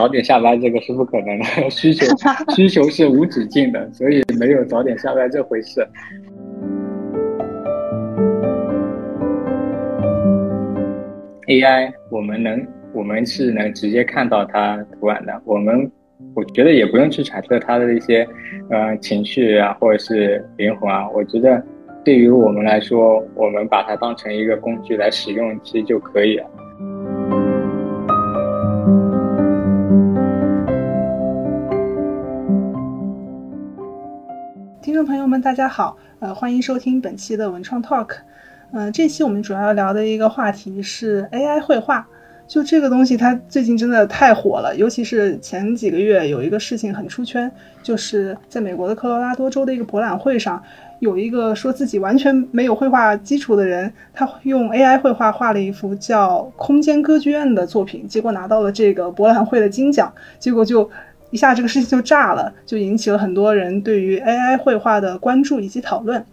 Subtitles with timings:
[0.00, 2.06] 早点下班这个是不可能的， 需求
[2.56, 5.86] 需求是无止境的，所以没有早点下班这回事。
[11.48, 15.38] AI 我们能，我们是能直接看到它图案的。
[15.44, 15.92] 我们
[16.32, 18.26] 我觉得也不用去揣测它的一些
[18.70, 21.06] 呃情绪啊，或者是灵魂啊。
[21.10, 21.62] 我觉得
[22.02, 26.46] 对于我们来说，我们把它当成一个工具来使用，其实就可以了。
[35.10, 38.18] 朋友们，大家好，呃，欢迎收听本期的文创 Talk。
[38.70, 42.06] 嗯，这期我们主要聊的一个话题是 AI 绘画。
[42.46, 47.50] 就这个东西，它最近真的太火了，尤其是前几个月有一个事情很出圈，
[47.82, 50.62] 就是在美国的科罗拉多州的一个博览会上，
[51.00, 60.88] 有一个说自己完全没有绘画基础的人，他用 AI 绘画画了一幅叫《空间歌剧院》的作品，结果拿到了这个博览会的金奖，结果就
[61.30, 66.24] 一下这个事情就炸了，就引起了很多人对于 AI 绘画的关注以及讨论。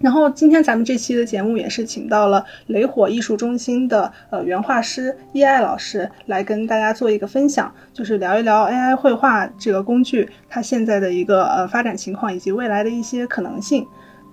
[0.00, 13.84] 然后今天咱们这期的节目也是请到了雷火艺术中心的呃原画师易爱老师来跟大家做一个分享，就是聊一聊 AI 绘画这个工具它现在的一个呃发展情况以及未来的一些可能性。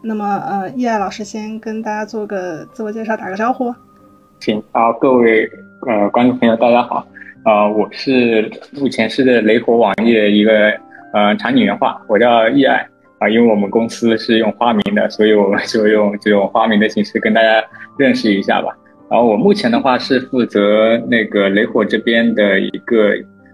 [0.03, 3.73] 那么呃易爱老师先跟大家做个自我介绍，打个招呼。
[4.39, 5.49] 行啊，各位
[5.87, 7.03] 呃观众朋友大家好，
[7.45, 10.73] 啊我是目前是在雷火网页一个
[11.13, 12.85] 呃场景原画，我叫易爱。
[13.19, 17.63] 啊，因为我们公司是用花名的，所以我们就用这种花名的形式跟大家
[17.97, 18.75] 认识一下吧。
[19.09, 23.13] 然后我目前的话是负责那个雷火这边的一个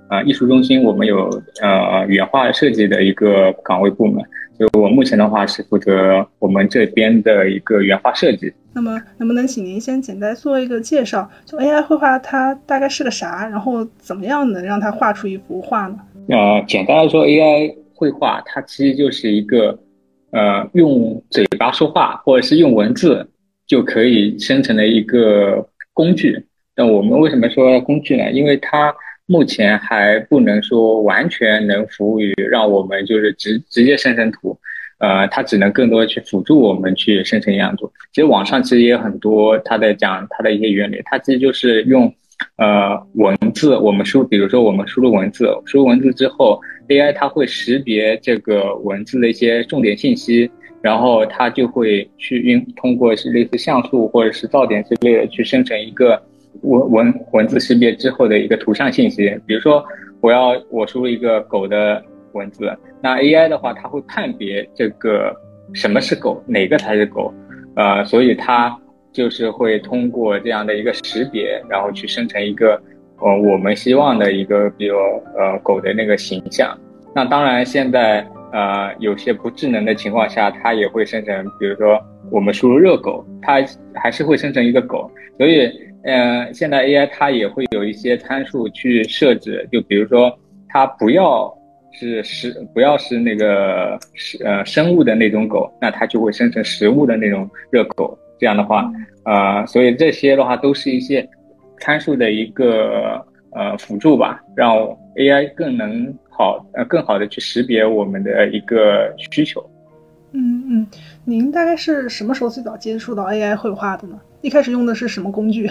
[0.10, 1.30] 呃艺术中心，我们有
[1.62, 4.16] 呃原画设计的一个岗位部门，
[4.58, 8.52] 所以我目前的话是负责我们这边的一个原画设计。
[8.74, 11.30] 那么能不能请您先简单做一个介绍？
[11.46, 13.48] 就 AI 绘画它大概是个啥？
[13.48, 15.98] 然后怎么样能让它画出一幅画呢？
[16.30, 17.76] 呃，简单来说，AI。
[17.94, 19.78] 绘画它其实就是一个，
[20.32, 23.30] 呃，用嘴巴说话或者是用文字
[23.68, 25.64] 就可以生成的一个
[25.94, 26.44] 工具。
[26.76, 28.32] 那我们为什么说工具呢？
[28.32, 28.92] 因为它
[29.28, 34.58] 目前还不能说完全能服务于让我们就是直直接生成图，
[35.02, 37.92] 呃，它只能更多的去辅助我们去生成样图。
[38.14, 42.14] 其实网上其实也有很多它在讲它的一些原理，它其实就是用。
[42.58, 50.50] 呃，文字我们输，比如说我们输入文字，输入文字之后，AI 它会识别这个文字的一些重点信息，
[50.82, 56.20] 然后它就会去运通过是类似像素或者是噪点之类的去生成一个
[56.64, 59.32] 文文文字识别之后的一个图像信息。
[59.46, 59.86] 比如说
[60.20, 62.04] 我要我输入一个狗的
[62.34, 62.72] 文字，
[63.02, 65.36] 那 AI 的话它会判别这个
[65.74, 67.34] 什么是狗，哪个才是狗，
[67.76, 68.78] 呃，所以它。
[69.14, 72.82] 就是会通过这样的一个识别，然后去生成一个，
[73.20, 74.96] 呃，我们希望的一个，比如
[75.38, 76.74] 呃狗的那个形象。
[77.14, 82.00] 那当然，现在呃有些不智能的情况下，它也会生成，比如说
[82.32, 83.58] 我们输入热狗，它
[83.94, 85.12] 还是会生成一个狗。
[85.38, 85.70] 所以，
[86.06, 90.34] 呃，现在 AI 它也会有一些参数去设置，就比如说
[90.70, 91.54] 它不要
[91.92, 98.18] 是食，不要是那个食呃生物的那种狗，那它就会生成食物的那种热狗。
[98.40, 98.92] 这样的话，
[99.26, 101.28] 呃，所以这些的话都是一些
[101.80, 104.76] 参数的一个呃辅助吧，让
[105.16, 109.64] AI 更能好呃更好的去识别我们的一个需求。
[110.34, 110.88] 嗯嗯，
[111.24, 114.20] 您大概是什么时候最早接触到 AI 绘画的呢？
[114.42, 115.70] 一开始用的是什么工具？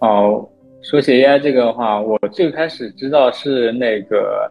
[0.00, 0.46] 哦，
[0.82, 4.50] 说起 AI 这个的话，我最开始知道是那个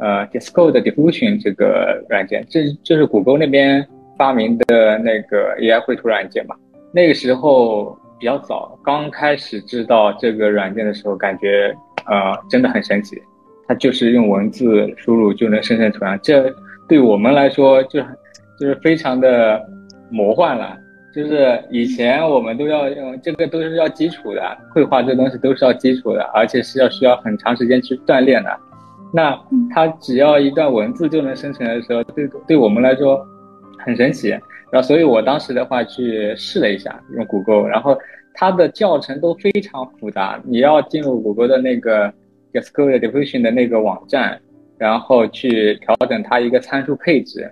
[0.00, 3.86] 呃 Discord Diffusion 这个软件，这就是谷歌那边
[4.16, 6.54] 发明的那个 AI 绘图软件嘛。
[6.92, 11.74] 那个时候比较早，刚开始知道这个软件的时候，感觉
[12.06, 13.16] 呃真的很神奇。
[13.66, 16.50] 它就是用文字输入就能生成图像，这
[16.88, 18.00] 对我们来说就
[18.58, 19.62] 就是非常的
[20.10, 20.74] 魔幻了。
[21.14, 28.50] 就是以前我们都要用这个都是要基础的，绘画这东西都是要基础的，而且是要需要很长时间去锻炼的。
[29.12, 29.38] 那
[29.70, 33.24] 它只要一段文字就能生成的时候，对对我们来说
[33.78, 34.30] 很神奇。
[34.70, 37.96] 然后，所以我当时的话去试了一下，用谷歌，然后
[38.34, 42.12] 它的教程都非常复杂，你要进入谷歌的那个
[42.52, 44.38] Discovery Diffusion 的那个网站，
[44.76, 47.50] 然后去调整它一个参数配置，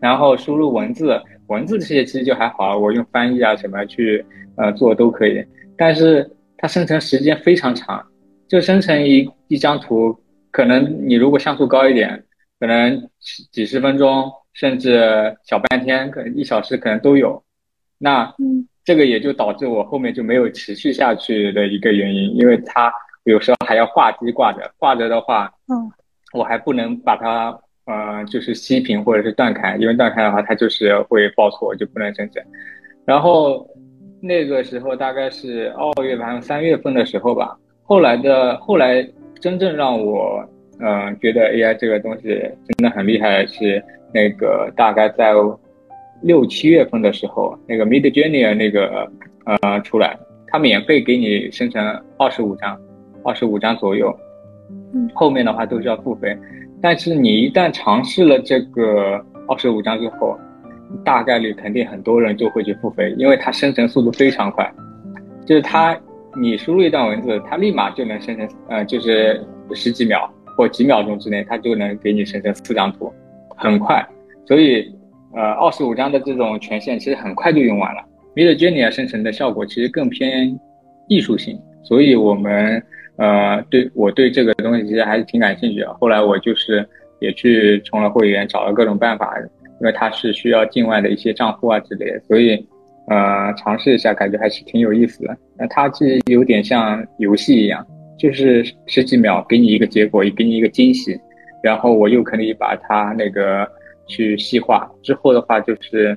[0.00, 4.24] 然后输入文字，文字这些其实就还好，我用翻译啊什么去
[4.56, 5.44] 呃做都可以，
[5.76, 6.28] 但是
[6.58, 8.04] 它生成时间非常长，
[8.48, 10.18] 就生成一一张图，
[10.50, 12.24] 可能你如果像素高一点，
[12.58, 13.08] 可能
[13.50, 14.32] 几十分钟。
[14.52, 17.40] 甚至小半天，可能一小时可能都有，
[17.98, 18.34] 那
[18.84, 22.92] 这个也就导致我后面就没有持续下去的一个原因，因为它
[23.22, 25.88] 有时候还要挂机挂着，挂着的话，嗯，
[26.34, 27.56] 我还不能把它
[27.86, 32.42] 呃就是熄屏或者是断开，因为断开的话它就是会报错，就不能生成。
[33.06, 33.64] 然后
[34.20, 37.56] 那个时候大概是二月份、三月份的时候吧。
[37.84, 39.08] 后来的后来，
[39.40, 40.44] 真正让我
[40.78, 43.82] 嗯觉得 AI 这个东西真的很厉害的是
[44.12, 45.32] 那个大概在
[46.22, 49.10] 六七月份的时候，那个 Mid Journey 那个
[49.44, 51.82] 呃出来，它免费给你生成
[52.18, 52.78] 二十五张，
[53.24, 54.14] 二十五张左右。
[54.94, 56.36] 嗯，后面的话都是要付费，
[56.82, 60.38] 但是你一旦尝试了这个二十五张之后，
[61.04, 64.70] 大概率肯定很多人就会去付费，因为它生成速度非常快，
[65.46, 65.98] 就是它。
[66.36, 69.44] 你输入一段文字，它立马就能生成，呃，就是
[69.74, 73.12] 十几秒或几秒钟之内，它就能给你生成四张图，
[73.56, 74.06] 很快。
[74.46, 74.94] 所以，
[75.34, 78.02] 呃，二十五张的这种权限其实很快就用完了。
[78.36, 80.56] Midjourney 生成的效果其实更偏
[81.08, 82.80] 艺术性，所以我们，
[83.16, 85.92] 呃，对我对这个东西其实还是挺感兴趣的。
[85.94, 86.88] 后来我就是
[87.20, 89.34] 也去充了会员，找了各种办法，
[89.80, 92.64] 因为它是需要境外的一些账户啊之类的，所以。
[93.10, 95.36] 呃，尝试一下，感觉还是挺有意思的。
[95.58, 97.84] 那它其实有点像游戏一样，
[98.16, 101.18] 就是十几秒给你一个结果，也给你一个惊喜，
[101.60, 103.68] 然后我又可以把它那个
[104.06, 104.88] 去细化。
[105.02, 106.16] 之后的话，就是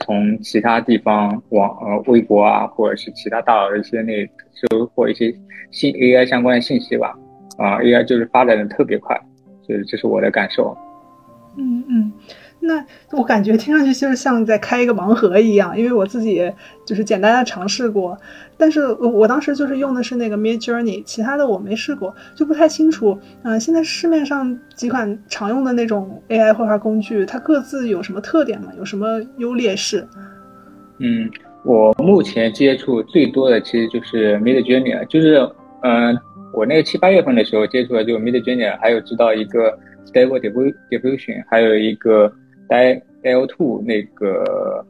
[0.00, 4.22] 从其他地方往呃微博啊，或者是其他大佬的一些那
[4.68, 5.34] 收获一些
[5.70, 7.18] 信 AI 相关的信息吧。
[7.56, 9.18] 啊，AI 就是发展的特别快，
[9.66, 10.76] 就是这是我的感受。
[11.56, 12.12] 嗯嗯。
[12.62, 16.52] 那我感觉听上去就是像在开一个盲盒一样，因为我自己
[16.84, 18.14] 就是简单的尝试过，
[18.58, 23.18] 但是我当时就是用的是那个 Mid Journey，其他的我没试过，就不太清楚。
[23.44, 28.70] 嗯，现在市面上几款常用的那种 AI 绘画工具，它各自有什么特点吗？
[28.76, 30.06] 有什么优劣势？
[30.98, 31.30] 嗯，
[31.64, 35.36] 我目前接触最多的其实就是 Mid Journey，就是
[35.82, 36.14] 嗯，
[36.52, 40.38] 我那个七八月份的时候接触的就 Mid Journey，还有知道一个 Stable
[40.90, 42.30] Diffusion，还有一个。
[42.70, 44.86] D L two 那个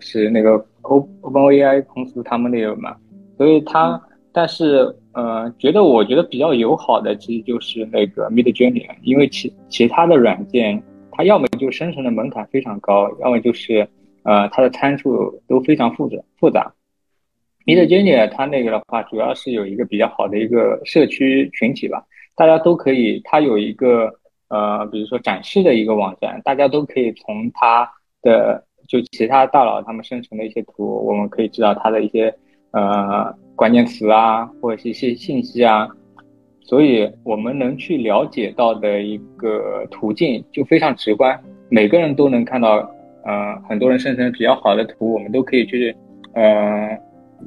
[0.00, 2.96] 是那个 O OpenAI 公司他们那个嘛，
[3.36, 4.00] 所以它
[4.32, 13.86] 但是呃，觉得我觉得比较友好的其实就是那个 Mid Journey，因为其其他的软件它要么就生成的门槛非常高，要么就是
[14.24, 16.72] 呃它的参数都非常复杂复杂。
[17.66, 22.04] Mid Journey 它那个的话，主要是有一个比较好的一个社区群体吧，
[22.34, 24.12] 大家都可以，它有一个。
[24.54, 27.90] 呃，比如说展示的一个网站，大家都可以从它
[28.22, 32.32] 的就其他大佬他们生成的一些图，我们可以知道它的一些
[32.70, 35.88] 呃关键词啊，或者是一些信息啊，
[36.60, 41.36] 所以我们能去了解到的一个途径就非常直观，
[41.68, 42.76] 每个人都能看到，
[43.24, 45.92] 呃，很多人生成比较好的图，我们都可以去
[46.34, 46.96] 呃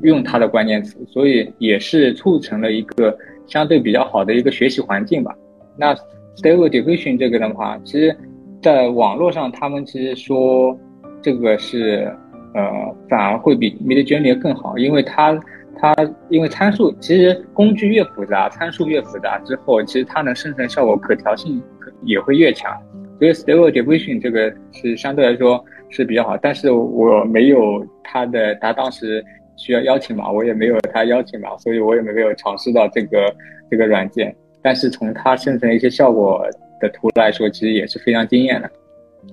[0.03, 3.17] 用它的关键词，所以也是促成了一个
[3.47, 5.33] 相对比较好的一个学习环境吧。
[5.77, 5.95] 那
[6.37, 8.15] Stable Diffusion 这个的话，其实，
[8.61, 10.77] 在网络上他们其实说，
[11.21, 12.11] 这个是，
[12.53, 15.39] 呃，反而会比 Mid Journey 更好，因为它
[15.79, 15.95] 它
[16.29, 21.61] 因为参数其实工具越复杂，参数越复杂之后，其实它能生成效果可调性
[22.03, 22.71] 也会越强。
[23.17, 29.25] 所以 Stable Diffusion 这个是相对来说是比较好，但是我没有它的，它当时
[29.55, 33.35] 需要邀请码，我也没有它邀请码，所以我也没有尝试到这个
[33.71, 34.35] 这个软件。
[34.67, 36.45] 但是从它生成一些效果
[36.81, 38.69] 的图来说，其实也是非常惊艳的。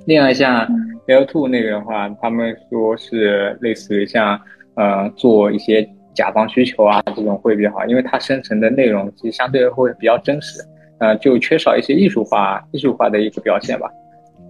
[0.06, 0.64] 另外像
[1.08, 4.40] L two 那个的话，他们说是类似于像
[4.76, 10.62] 呃做一些甲方需求啊这种会比较好，因为它生成的内容其实相对会比较真实，
[11.00, 13.90] 呃就缺少一些艺术化艺术化的一个表现吧。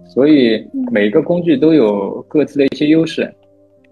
[0.05, 3.27] 所以每个工具都有各自的一些优势。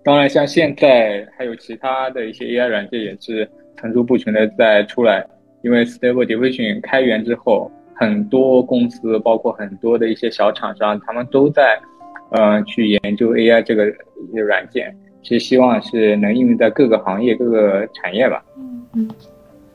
[0.03, 5.25] 当然，像现在还有其他的一些 AI 软件也是层出不穷的在出来。
[5.63, 11.79] 因为 Stable Diffusion 开源之后，很多公司，包括很多的一些小厂商，他们都在，
[12.31, 13.85] 呃，去研究 AI 这个
[14.33, 18.43] 软件，是希望是能应用在各个行业、各个产业吧。
[18.57, 19.09] 嗯嗯。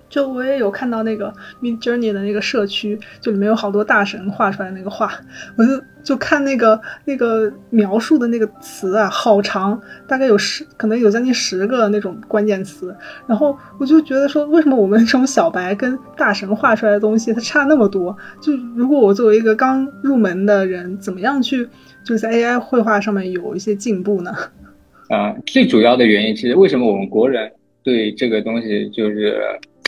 [0.08, 5.12] 就我也有看到那个 Mid Journey 的那个社区，就里面有好多大神画出来那个画，
[5.56, 12.96] 我就就看那个那个描述的那个词啊，好长，大概有十，可能有将近十个那种关键词。
[13.26, 18.16] 然后我就觉得说，为什么我们 这种小白跟大神画出来的东西它差那么多？
[18.40, 21.68] 就如果我作为一个刚入门的人，怎么样去
[22.02, 24.32] 就是在 AI 绘画上面有一些进步呢？
[25.10, 29.38] 啊，最主要的原因其实为什么我们国人对这个东西就是。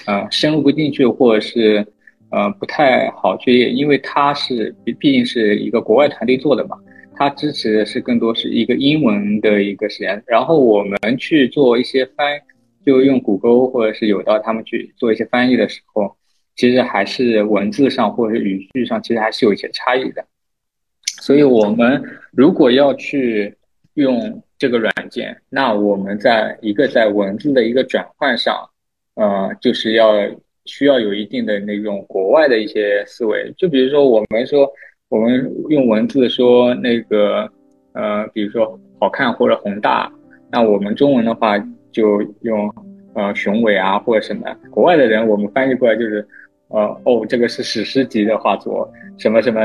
[0.07, 1.87] 啊，深入不进去，或者是，
[2.31, 6.77] 呃，不太好去，因为它是毕毕竟是一个国外团队做的嘛，
[7.15, 12.41] 它支持的是更多是一个英文的一个实验，然后我们去做一些翻
[12.85, 16.17] 就用谷歌或者是有道他们去做一些翻译的时候，
[16.57, 20.25] 其实还是文字上或者是语句上，其实还是有一些差异的。
[21.21, 22.03] 所以，我们
[22.33, 23.55] 如果要去
[23.95, 28.71] 用这个软件，那我们在一个在文字的一个转换上，
[29.15, 30.13] 呃，就是要
[30.65, 33.53] 需要有一定的那种国外的一些思维。
[33.57, 34.71] 就比如说，我们说
[35.09, 37.51] 我们用文字说那个，
[37.93, 40.11] 呃，比如说好看或者宏大，
[40.51, 41.59] 那我们中文的话
[41.93, 42.73] 就用
[43.15, 44.43] 呃雄伟啊或者什么。
[44.71, 46.27] 国外的人我们翻译过来就是。
[46.73, 48.89] 呃哦，这个是史诗级的画作，
[49.19, 49.61] 什么什么，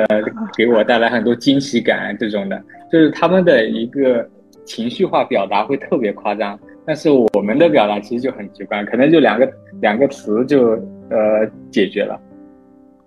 [0.58, 2.60] 给我带来很多惊喜感，这种的，
[2.92, 4.28] 就是他们的一个
[4.64, 9.51] 情绪化表达会特别夸张，但是我们的表达其实就很直观，可能就两个
[9.82, 10.72] 两个词就
[11.10, 12.20] 呃解决了。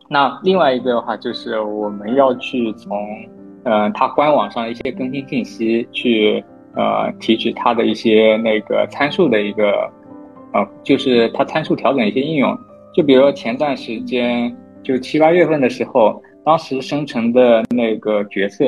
[0.08, 2.96] 那另外一个的话，就是我们要去从
[3.64, 6.42] 呃它官网上一些更新信息去
[6.74, 9.90] 呃提取它的一些那个参数的一个
[10.54, 12.58] 呃，就是它参数调整一些应用。
[12.94, 18.64] 就比如说前段时间，就七八月份的时候，当时生成的那个角色，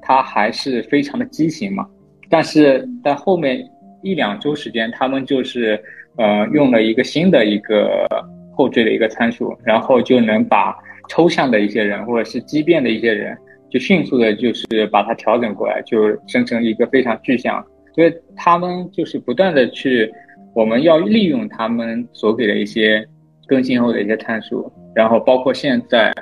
[0.00, 1.84] 它还是非常的畸形嘛。
[2.30, 3.68] 但是在后面
[4.02, 5.82] 一两周时间，他们就是
[6.16, 8.06] 呃用了一个新的一个
[8.54, 10.76] 后缀的一个参数，然后就能把
[11.08, 13.36] 抽象的一些人或者是畸变的一些人，
[13.70, 17.64] 就迅速的就是把它调整过来，就生成一个非常具象。
[17.94, 20.12] 所以他们就是不断的去，
[20.54, 23.06] 我们要利用他们所给的一些。
[23.48, 26.12] 更新后的一些参数，然后包括现在，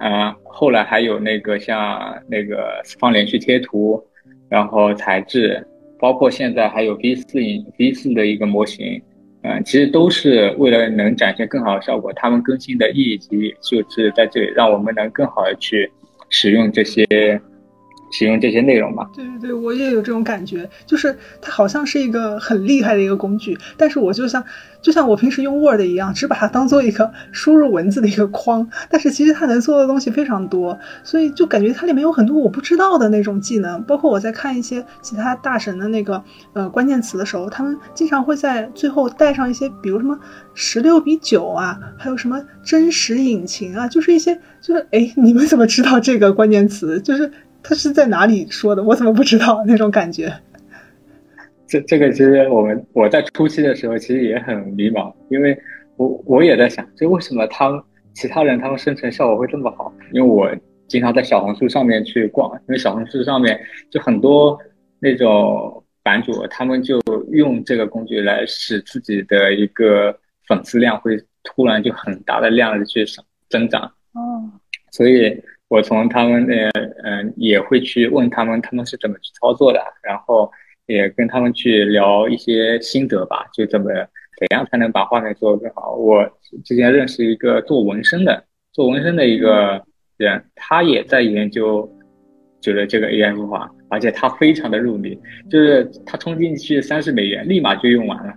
[0.00, 4.02] 啊，后来还有那个像那个四方连续贴图，
[4.48, 5.64] 然后材质，
[5.98, 9.00] 包括现在还有 V 四影 V 四的一个模型，
[9.42, 12.12] 嗯，其实都是为了能展现更好的效果。
[12.14, 15.90] 他们更新的意义就是在这里，让我们能更好的去
[16.28, 17.04] 使用这些。
[18.10, 19.10] 使用这些内容吧。
[19.14, 24.44] 对对对，我也有这种感觉，就是它好像是一个很厉害的一个工具，但是我就像
[24.80, 33.82] 就像我平时用 Word 一样，只把它当做一个输入文字的一个框，但是其实它能做的东西非常多，所以就感觉它里面有很多我不知道的那种技能。
[33.84, 40.18] 包括我在看一些其他大神的那个呃关键词的时候，他们经常会在最后带上一些，比如什么
[40.54, 47.00] 十六比九啊，还有什么真实引擎啊，就是一些就是哎，你们怎么知道这个关键词？
[47.00, 47.30] 就是。
[47.64, 48.82] 他是在哪里说的？
[48.82, 50.30] 我怎么不知道那种感觉？
[51.66, 55.58] 这这个其实我们我在初期的时候其实也很迷茫，因为
[55.96, 59.90] 我我也在想，就为什么他其他人他们生成效果会这么好？
[60.12, 60.54] 因为我
[60.86, 63.58] 经常在小红书上面去逛，因为小红书上面
[63.90, 64.58] 就很多
[65.00, 67.00] 那种版主，他们就
[67.32, 70.14] 用这个工具来使自己的一个
[70.46, 73.90] 粉丝量会突然就很大的量的去上增长。
[74.12, 74.44] 哦，
[74.92, 75.42] 所以。
[75.68, 76.68] 我从他们那，
[77.02, 80.50] 嗯，也会去问他们，他们是怎么去操作的，然后
[80.86, 83.90] 也跟他们去聊一些心得吧，就怎么
[84.38, 85.94] 怎样才能把画面做得更好。
[85.94, 86.28] 我
[86.64, 89.82] 之前认识一个做纹身的，做纹身的一个
[90.18, 91.90] 人，他也在研究，
[92.60, 95.18] 就是这个 AI 绘画，而且他非常的入迷，
[95.50, 98.34] 就是他充进去三十美元，立马就用完了，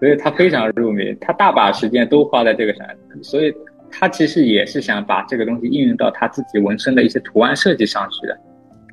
[0.00, 2.86] 所以他非常入迷，他大把时间都花在这个上，
[3.22, 3.54] 所以。
[3.96, 8.36] 他其实也是想把这个东西应用到他自己纹身的一些图案设计上去的。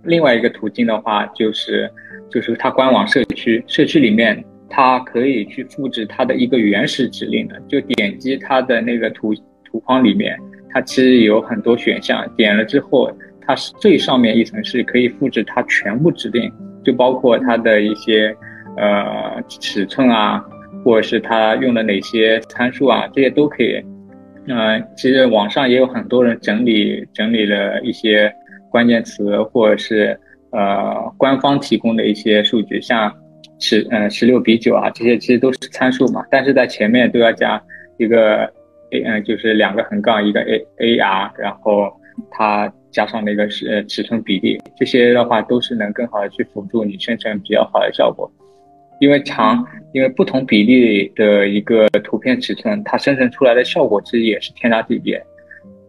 [0.03, 1.89] 另外一个途径的话，就是
[2.29, 9.33] 就是他官网社区，社区里面他可以去复制它的一个原始指令的，就点击它的那个图
[9.65, 10.37] 图框里面，
[10.69, 16.51] 它其实有很多选项，点了之后，它是最上面一层是可以复制它全部指令，
[16.83, 18.35] 就包括它的一些
[18.77, 20.43] 呃尺寸啊，
[20.85, 23.83] 或者是它用的哪些参数啊，这些都可以。
[24.53, 28.29] 嗯，其实网上也有很多人整理整理了一些
[28.69, 30.19] 关键词，或者是
[30.51, 33.09] 呃官方提供的一些数据，像
[33.59, 37.61] 十嗯十六比九啊，这些其实都是参数嘛，但是在前面都要加
[37.97, 38.43] 一个
[38.91, 41.89] a 嗯就是两个横杠一个 a a r，然后
[42.29, 48.29] 它加上那个是尺寸比例，这些的话都是能更好的去辅助你生成比较好的效果。
[49.01, 55.19] 因为长，因为不同比例的一个图片尺寸，它生成出来的效果其实也是天差地别。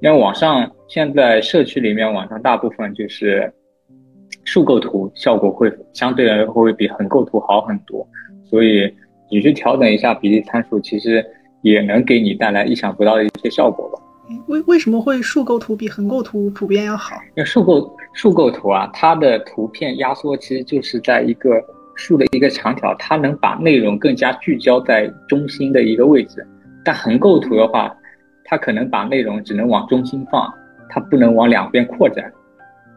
[0.00, 3.52] 因为网上现在社区里面，网上大部分就是
[4.44, 8.08] 竖构图，效果会相对来说会比横构图好很多。
[8.46, 8.90] 所以
[9.30, 11.22] 你去调整一下比例参数，其实
[11.60, 14.00] 也能给你带来意想不到的一些效果吧。
[14.48, 17.14] 为为什么会竖构图比横构图普遍要好？
[17.36, 21.62] 因为竖构竖构图啊，它的图片压缩其实就是在一个。
[21.94, 26.46] 竖的一个长条，它能把内容更加聚焦在中心的一个位置，
[26.84, 27.94] 但横构图的话，
[28.44, 30.52] 它可能把内容只能往中心放，
[30.88, 32.30] 它不能往两边扩展。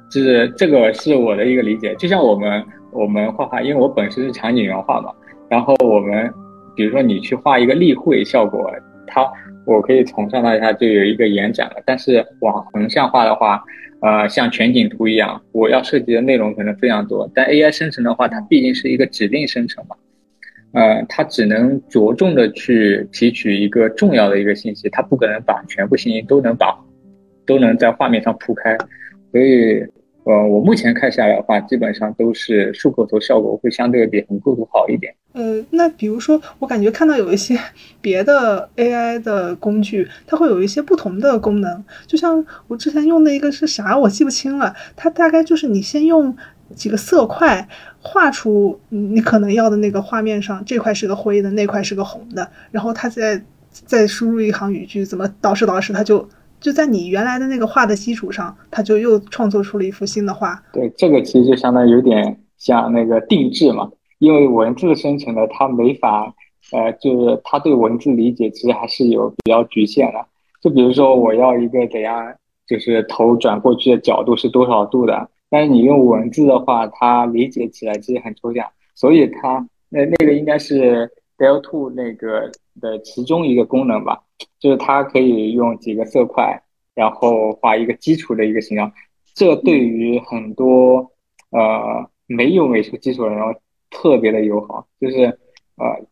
[0.09, 1.93] 就是这个是我的一个理解。
[1.95, 5.11] 就像我们我们画画，因为我本身是场景原画嘛，
[5.49, 6.31] 然后我们
[6.75, 8.71] 比如说你去画一个例会效果，
[9.07, 9.27] 它
[9.65, 11.75] 我可以从上到下就有一个延展了。
[11.85, 13.61] 但是往横向画的话，
[14.05, 17.27] 啊，像全景图一样，我要涉及的内容可能非常多。
[17.33, 19.95] 但 AI 生成的话，它毕竟是一个指令生成嘛，
[20.73, 26.77] 呃，它只能着重的去提取一个重要的一个信息，它不可能把全部信息都能把
[27.47, 28.77] 都能在画面上铺开，
[29.31, 29.83] 所以。
[30.25, 35.13] 呃，我目前看下来的话，基本上都是竖构图效果会相对比横构图好一点。
[35.33, 37.55] 呃，那比如说，我感觉看到有一些
[38.01, 41.83] 别的 AI 的工具，它会有一些不同的功能。
[42.07, 44.73] 就像我之前用的一个是啥，我记不清了。
[44.95, 46.35] 它大概就是你先用
[46.73, 47.67] 几个色块
[48.01, 53.39] 画出你可能要的那个画面上，这块是个灰的，那块是个红的，然后它再
[53.69, 56.27] 再输入一行语句，怎么导师导师，它就。
[56.59, 60.61] 就在你原来的那个画的基础上，他就又创作出了一幅新的画。
[60.73, 66.33] 对，这个其实就相当于有点像那个定制嘛，因为文字生成的，它没法，
[66.71, 70.25] 呃，就是他对文字理解其实还是有比较局限的。
[70.61, 72.33] 就比如说我要一个怎样，
[72.67, 81.07] 就是头转过去的角度是多少度的，但是你用文字的话，它理解起来其实很抽象，所以它那那个应该是
[81.37, 84.21] Del Two 那个的其中一个功能吧。
[84.59, 86.61] 就是它可以用几个色块，
[86.93, 88.91] 然后画一个基础的一个形象，
[89.33, 91.11] 这对于很多
[91.51, 93.55] 呃没有美术基础的人
[93.89, 94.85] 特别的友好。
[94.99, 95.39] 就是
[95.77, 96.05] 呃，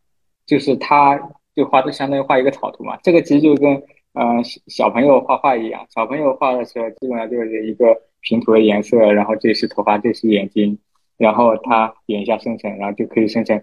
[0.45, 1.19] 就是它
[1.53, 2.97] 就画的相当于画一个草图嘛。
[3.03, 3.73] 这个其实就跟
[4.13, 10.79] 呃小朋友画画一样，小朋友画的时候基本上就是一个平涂的颜色，然后这是头发，这是眼睛，
[11.17, 13.61] 然后他点一下生成，然后就可以生成。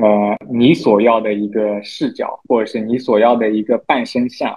[0.00, 4.56] 呃，你所要的一个视角，或者是你所要的一个半身像。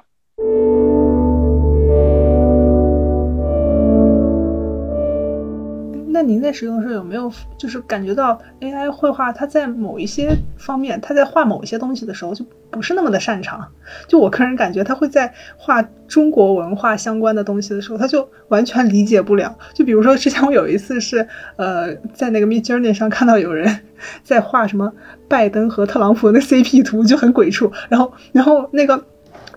[6.21, 13.67] 那您在使用的时候有没有就是感觉到 AI 绘画它在某一些方面，它在画某一些东西的时候就不是那么的擅长？
[14.07, 19.57] 就我个人感觉，它会在画中国文化相关的东西的时候，它就完全理解不了。
[19.73, 23.79] 就比如说之前我有一次是呃在那个 Mid Journey 上看到有人
[24.23, 24.93] 在画什么
[25.27, 27.71] 拜登和特朗普的那 CP 图，就很鬼畜。
[27.89, 29.03] 然后然后那个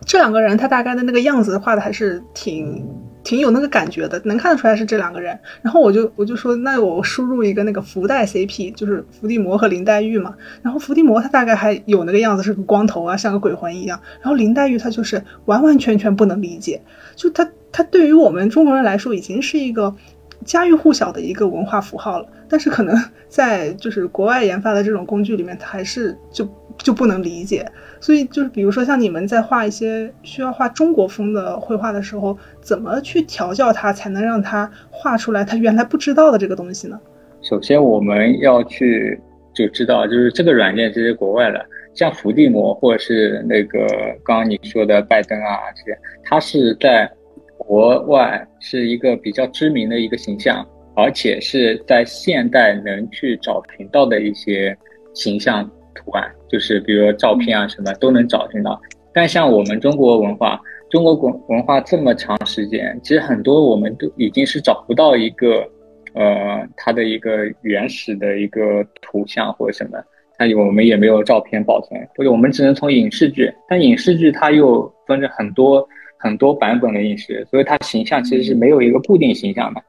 [0.06, 2.88] 这两个人他大概的那个样子画的还是挺。
[3.24, 5.36] 挺有那个感觉的，能看得出来是这两个人。
[5.62, 10.34] 然后我就我就说，那我输入一个那个福袋 CP，就是伏地魔和林黛玉嘛。
[10.62, 13.98] 然后伏地魔他大概还有那个样子，是个光头啊，像个鬼魂一样。
[14.20, 16.82] 然后林黛玉她就是完完全全不能理解，
[17.16, 19.96] 就她她对于我们中国人来说已经是一个
[20.44, 22.28] 家喻户晓的一个文化符号了。
[22.46, 22.94] 但是可能
[23.28, 26.46] 在就是国外研发的这种工具里面，它还是就
[26.78, 27.66] 就不能理解。
[28.00, 37.00] 所以就是比如说像你们在画一些需要画中国风的绘画的时候，怎么去调教它，才能让它画出来他原来不知道的这个东西呢？
[37.42, 39.18] 首先我们要去
[39.54, 43.86] 就知道，就是这个软件其实国外的，像伏地魔或者是那个
[44.22, 47.10] 刚刚你说的拜登啊这些，它是在
[47.56, 54.76] 国外是一个比较知名的一个形象，而且是在现代能去找寻到的一些
[55.14, 55.70] 形象。
[55.96, 58.80] 图案就是比如说照片啊什么都能找寻到，
[59.12, 65.68] 但像我们中国文化，中国文文化这么长时间，其实很多我们都已经是找不到一个，
[66.14, 69.98] 呃，它的一个原始的一个图像或者什么，
[70.38, 75.84] 它我们也没有照片保存，或者我们只能从影视剧，但影视剧它又分着很多
[76.16, 79.82] 很多版本的影视，所以它形象其实是没有一个固定形象的。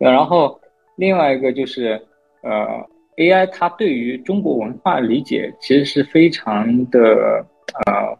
[0.00, 0.60] 然后
[0.96, 2.02] 另外一个就是
[2.42, 2.84] 呃。
[3.20, 7.44] AI 它对于中国文化理解其实是非常的
[7.84, 8.18] 呃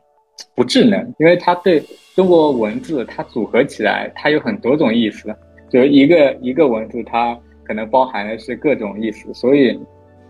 [0.55, 1.83] 不智能，因为它对
[2.15, 5.35] 中国文字它组合起来，它有很多种意思，
[5.71, 7.35] 就一个一个文字它
[7.65, 9.81] 可能包含的是各种意思，所以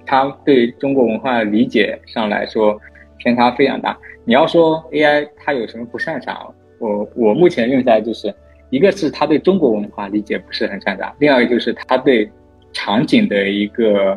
[0.07, 2.81] 它对中国文化理解上来说
[3.19, 3.99] 偏差非常大。
[4.25, 8.33] 你要说 AI 它有什么不擅长，我我目前用下来就是
[8.71, 12.31] 一个是它对中国文化理解不是很擅长，另外一个就是它对
[12.73, 14.17] 场景的一个。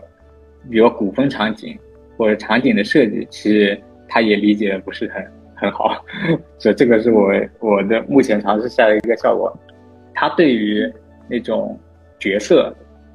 [0.69, 1.77] 比如古风场景
[2.17, 6.03] 或者场景的设计，其实他也理解的不是很很好，
[6.59, 9.55] 所以这个是我我的目前尝试下的一个效果。
[10.13, 10.91] 他对于
[11.29, 11.79] 那种
[12.19, 12.73] 角色，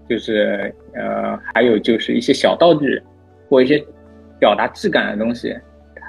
[0.08, 3.00] 就是呃，还有就是一些小道具
[3.48, 3.82] 或一些
[4.38, 5.56] 表达质感的东西，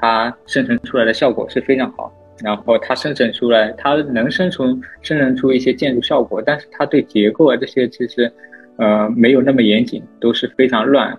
[0.01, 2.11] 它生成出来的效果是非常好。
[2.41, 8.31] 然后它生成出来，它能生成生成出一些建筑效果，但是它对结构啊这些其实
[8.77, 11.13] 呃没有那么严谨，都是非常乱。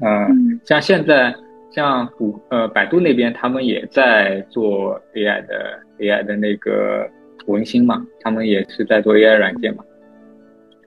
[0.00, 1.34] 嗯，像现在，
[1.70, 7.08] 像谷呃百度那边，他们也在做 AI 的 AI 的那个
[7.46, 9.84] 文心嘛，他们也是在做 AI 软件嘛。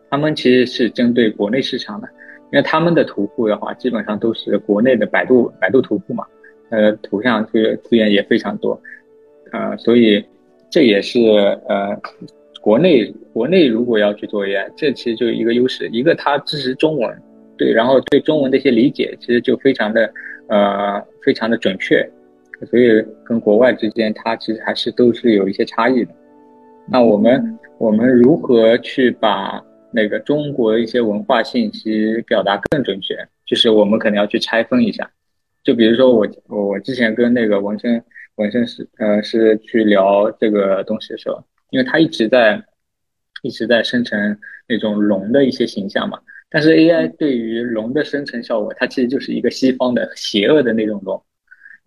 [0.10, 2.08] 他们其实是针对国内市场的，
[2.52, 6.26] 因为他们的图库的话，基本上都是国内的百度百度图库嘛，
[6.70, 8.82] 呃，图像资资源也非常多，
[9.52, 10.24] 呃，所以
[10.70, 11.20] 这也是
[11.68, 11.98] 呃，
[12.62, 17.22] 国内国内如果要去做 AI，这其实就是一个优势，一个它支持中文，
[17.58, 20.14] 对，然后对中文的一些理解其实就非常的
[20.48, 22.08] 呃非常的准确，
[22.70, 26.14] 所以跟国外之间它其实还是都是有一些差异的。
[26.90, 33.16] 那我们我们如何去把那个中国一些文化信息表达更准确？
[33.46, 35.10] 就是我们可能要去拆分一下。
[35.64, 38.02] 就比如说我我之前跟那个文生
[38.36, 42.64] 文生是呃是去聊这个东西的时候，因为他一直在
[43.42, 51.24] 一直在生成那种龙的一些形象嘛，但是 AI 对于龙的生成效果，它其实就是一个西方的邪恶的那种龙，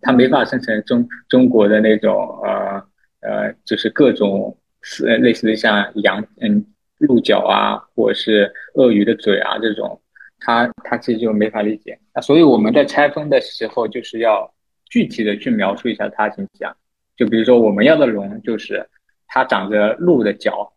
[0.01, 2.83] 它没法生成中中国的那种呃
[3.21, 6.65] 呃就是各种似类似的像羊嗯
[6.97, 9.99] 鹿角啊，或者是鳄鱼的嘴啊这种。
[10.43, 14.51] 它它其实就没法理解，那所以我们在拆分的时候，就是要
[14.89, 16.75] 具体的去描述一下它形象。
[17.15, 18.83] 就比如说我们要的龙，就是
[19.27, 20.73] 它长着鹿的角，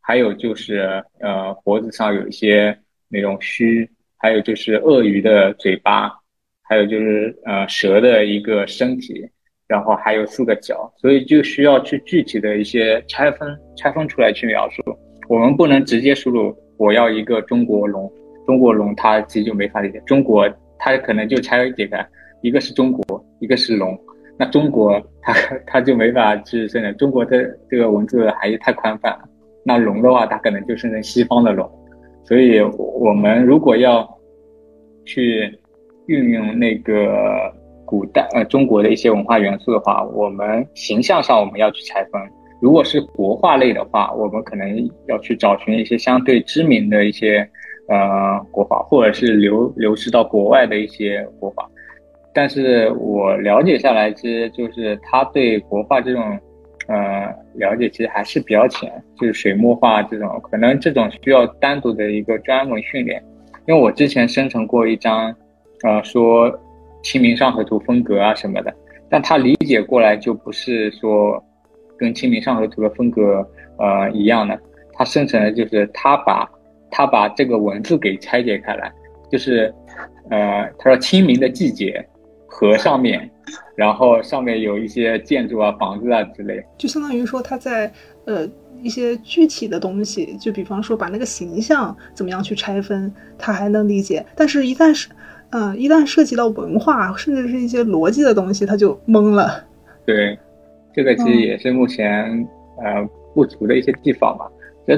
[0.00, 6.12] 还有就是呃脖子上有一些那种须，还有就是鳄鱼的嘴巴，
[6.62, 9.26] 还有就是呃蛇的一个身体，
[9.66, 14.82] 然后还有四个角，所以就需要去具体的一些拆分拆分出来去描述。
[15.28, 18.10] 我们不能直接输入我要一个中国龙。
[18.46, 20.02] 中国龙，它其实就没法理解。
[20.06, 22.06] 中国，它可能就拆解开，
[22.40, 23.98] 一个是中国，一个是龙。
[24.38, 25.34] 那中国，它
[25.66, 26.96] 它就没法去生成。
[26.96, 29.28] 中国的这个文字还是太宽泛了。
[29.66, 31.70] 那龙的话，它可能就生成西方的龙。
[32.28, 32.60] 所以，
[33.00, 34.06] 我们如果要
[35.06, 35.50] 去
[36.06, 37.50] 运用那个
[37.86, 42.20] 古代呃中国的一些文化元素的话，我们形象上我们要去拆分。
[42.60, 47.48] 如果是国画类的话，我们可能要去找寻一些相对知名的一些。
[47.90, 51.66] 呃，国画或者是流流失到国外的一些国画，
[52.34, 56.38] 但是我了解下来，其实就是他对国画这种，
[56.88, 63.22] 呃，了解其实还是比较浅，就是水墨画这种，可能这种需要单独的一个专门训练。
[63.66, 65.34] 因为我之前生成过一张，
[65.84, 66.50] 呃，说
[67.02, 68.74] 《清明上河图》风格啊什么的，
[69.08, 71.42] 但他理解过来就不是说
[71.96, 73.48] 跟《清明上河图》的风格
[73.78, 74.58] 呃一样的，
[74.94, 76.48] 他生成的就是他把。
[76.90, 78.90] 他把这个文字给拆解开来，
[79.30, 79.70] 就是，
[80.30, 82.02] 呃，他说清明的季节，
[82.48, 83.30] 河上面，
[83.76, 87.92] 然后上面有一些建筑啊、房子啊之类，就相当于说他在
[88.24, 88.48] 呃
[88.82, 95.08] 一些具体的东西，就比方说把那个形象怎么样去拆分，他还能理解，但是一旦是，
[95.50, 99.64] 嗯，一旦涉及到文化，甚至是一些逻辑的东西，他就懵了。
[100.06, 100.38] 对，
[100.94, 102.46] 这个其实也是目前
[102.82, 104.50] 呃不足的一些地方吧。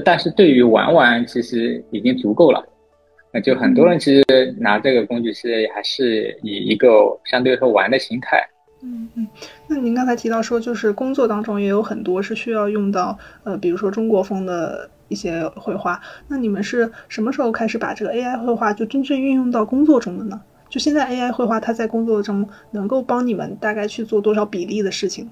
[0.04, 2.64] 但是对于玩玩，其实已经足够了。
[3.32, 4.24] 那就很多人其实
[4.58, 6.88] 拿这个工具，其实还是以一个
[7.24, 8.44] 相对来说玩的心态。
[8.82, 9.26] 嗯嗯。
[9.68, 16.00] 那您刚才提到说，就是工作当中也有很多是需要用到，呃，比如说中国风的一些绘画。
[16.26, 20.40] 那你们是什么时候开始把这个 AI 绘画就真正运用到工作中的呢？
[20.68, 25.30] 就现在 AI 绘画它在工作中能够帮你们大概去做多少比例的事情？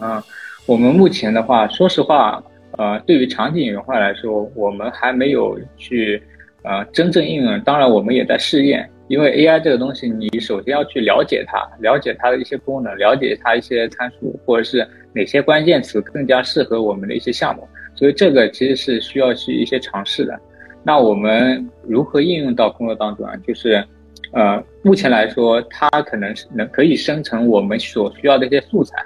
[0.00, 0.24] 啊，
[0.66, 2.42] 我们目前的话，说实话。
[2.78, 6.22] 呃，对于场景原画来说，我们还没有去
[6.64, 7.60] 呃真正应用。
[7.62, 8.88] 当然，我们也在试验。
[9.08, 17.68] 因为 AI 这个东西，你首先要去了解它，了解它的一些功能，了解它一些参数，或者是哪些关键词更加适合我们的一些项目。
[17.94, 20.38] 所以这个其实是需要去一些尝试的。
[20.82, 23.36] 那我们如何应用到工作当中啊？
[23.46, 23.84] 就是
[24.32, 28.96] 呃，目前来说，它可能是能可以生成我们所需要的一些素材。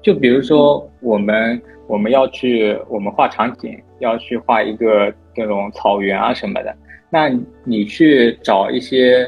[0.00, 1.60] 就比如说我们。
[1.88, 6.74] 我们要去，我们画场景，要去画一个这种草原啊什么的。
[7.16, 7.32] 那
[7.64, 9.26] 你去找一些，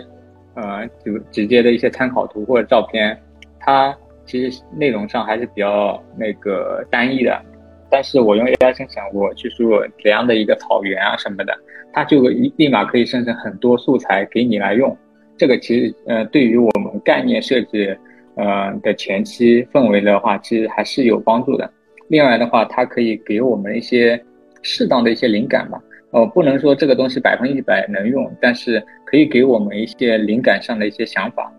[0.53, 3.19] 呃，直直接的一些参考图或者照片，
[3.59, 3.97] 它
[4.27, 7.41] 其实内容上还是比较那个单一的。
[7.89, 11.59] 但是我用 AI 生成，我去输入怎样的一个草原啊什么的，
[11.95, 14.95] 它就一立马可以生成很多素材给你来用。
[15.39, 17.97] 这个其实，呃，对于我们概念设计，
[18.35, 21.71] 呃的前期氛围的话，其实还是有帮助的。
[22.09, 24.23] 另外的话，它可以给我们一些
[24.61, 25.83] 适当的一些灵感吧。
[26.11, 31.53] 哦，不能说这个东西百分之一百能用，但是可以给我们一些灵感上的一些想法。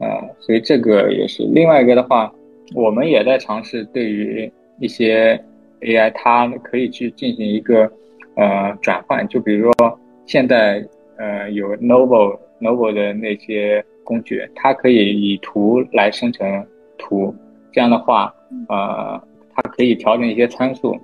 [0.00, 0.08] 呃，
[0.40, 2.32] 所以这个也是另外一个的话，
[2.74, 5.40] 我们也在尝试对于一些
[5.80, 7.90] AI，它可以去进行一个
[8.36, 9.26] 呃转换。
[9.28, 10.86] 就比如说现在
[11.18, 16.66] 呃有 Novo Novo 的那些工具，它可以以图来生成
[16.98, 17.34] 图，
[17.72, 18.34] 这样的话，
[18.68, 19.22] 呃。
[19.54, 20.98] 它可以调整一些参数，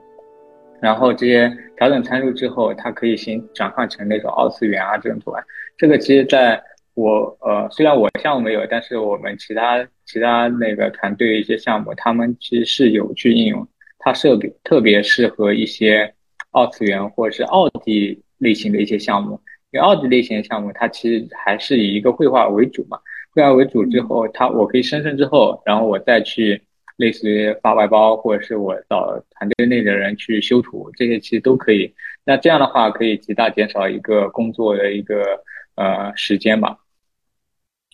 [0.80, 5.44] 然后这些调整参数之后，它可以先转换成那种二次元啊这种图案。
[5.76, 6.62] 这个其实在
[6.94, 13.66] 我呃，虽然我项目没有，但是我们其他其他那个团队一些项目，他们其实是有去应用，
[13.98, 16.12] 它设别特别适合一些
[16.50, 22.98] 二次元或者是奥迪类型的一些项目，因为奥迪类型的项目，它其实还是以一个绘画为主嘛，
[23.32, 26.60] 绘画为主之后，它我可以生成之后，然后我再去
[26.98, 31.94] 类似于发外包，或者是我找团队内的人去修图，这些其实都可以。
[32.24, 35.22] 那这样的话，可以极大减少一个工作的一个
[35.76, 36.76] 呃时间吧。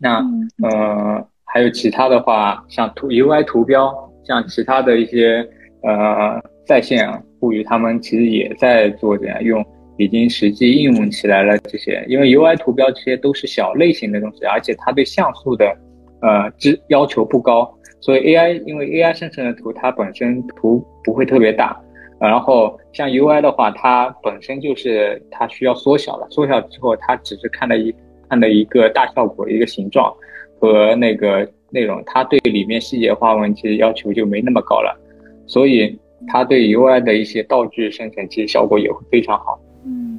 [0.00, 0.18] 那
[0.62, 3.94] 呃，还有其他的话，像图 UI 图标，
[4.26, 5.48] 像其他的一些
[5.82, 9.64] 呃在线互娱，他们其实也在做这样用，
[9.98, 12.04] 已经实际应用起来了这些。
[12.08, 15.76] 因为 UI 图标这些都是小类型的东西，而且它对像素的
[16.22, 17.72] 呃之要求不高，
[18.04, 21.80] 所以 AI 因为 AI 生成的图，它本身图不会特别大。
[22.20, 27.94] 然后像 UI 的话，它本身就是它需要缩小了，缩小之后，它只是看了一。
[28.26, 30.12] 看的一个大效果，一个形状
[30.58, 34.98] 和那个内容，它对里面细节花纹其实要求就没那么高了，
[35.46, 39.60] 所以它对 UI 的一些道具生成其实效果也会非常好。
[39.84, 40.18] 嗯，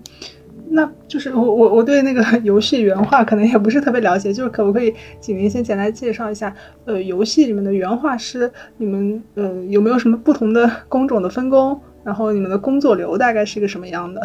[0.69, 6.53] 那就是我我我对那个游戏原画可能也不是特别了解，就是可不可以请您先简单介绍一下，
[6.85, 11.79] 呃，游戏里面的原画师，你们呃有没有什么不同的 工种的分工？
[12.03, 14.21] 然后你们的工作流大概是一个什么样的？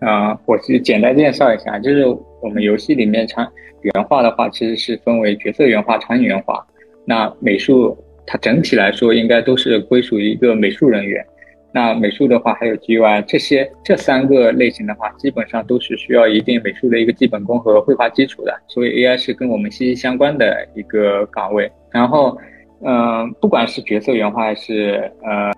[0.00, 2.04] 啊，我去简单介绍一下，就是
[2.42, 6.62] 我们游戏里面场原画的话，其实是分为角色原画、场景原画。
[7.06, 11.24] 那美术它整体来说应该都是归属于一个美术人员。
[11.74, 18.54] 那美术的话还有 GUI 这些这三个类型的话，基本上都是需要一定美术的一个基本功和绘画基础的。
[18.68, 21.68] 所以 AI 是跟我们息息相关的一个岗位。
[21.90, 22.38] 然后，
[22.84, 25.52] 嗯，不管是角色原画还是呃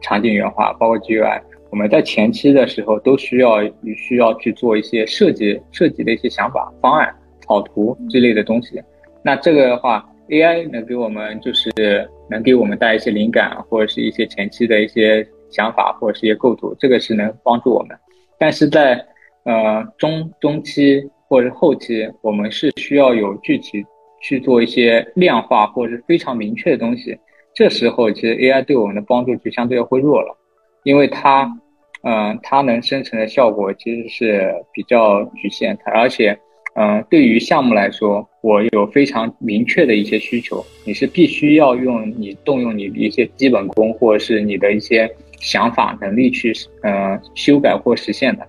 [0.00, 1.40] 场景原画，包括 GUI。
[1.70, 3.62] 我们在前期的时候都需要
[3.96, 7.08] 需要去做一些设计设计的一些想法、方案、
[7.46, 8.82] 草图之类的东西。
[9.24, 11.70] 那这个的话，AI 能给我们就是
[12.28, 17.96] 能给我们带一些灵感，或者是一些前期的一些想法，或者是一些构图，这个是能帮助我们。
[18.38, 19.04] 但是在
[19.44, 23.84] 呃中中期或者后期，我们是需要有具体
[24.20, 27.16] 去做一些量化或者是非常明确的东西。
[27.54, 30.36] 这时候其实 AI 对我们的帮助就相对会弱了，
[30.82, 31.48] 因为它。
[32.04, 36.36] 嗯，它能生成的效果其实是比较局限，而且，
[36.74, 45.08] 嗯，对于项目来说，我有非常明确的一些需求，你是必须要用你动用你的一些基本功，或者是你的一些
[45.42, 46.52] 想法能力去，
[46.84, 48.46] 嗯，修改或实现的。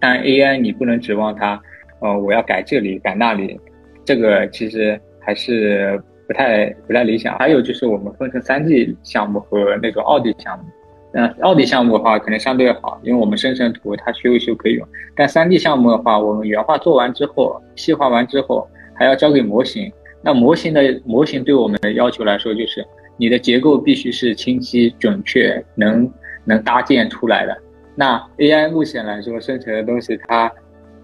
[0.00, 1.60] 但 AI 你不能指望它，
[2.00, 3.58] 呃，我要改这里改那里，
[4.04, 7.38] 这个其实还是不太不太理想。
[7.38, 10.64] 还有就是我们分成三 D 项目和那种二 D 项目。
[11.12, 14.86] 那奥迪项目的话，可能相对好，因为我们生成图它修一修可以用。
[15.16, 19.90] 但三 D 项目的话，我们原画做完之后，细化完之后，还要交给模型。
[20.20, 22.84] 那模型的模型对我们的要求来说，就是
[23.18, 26.10] 你的结构必须是清晰、准确，能
[26.46, 27.54] 能搭建出来的。
[27.94, 30.50] 那 AI 目前来说生成的东西，它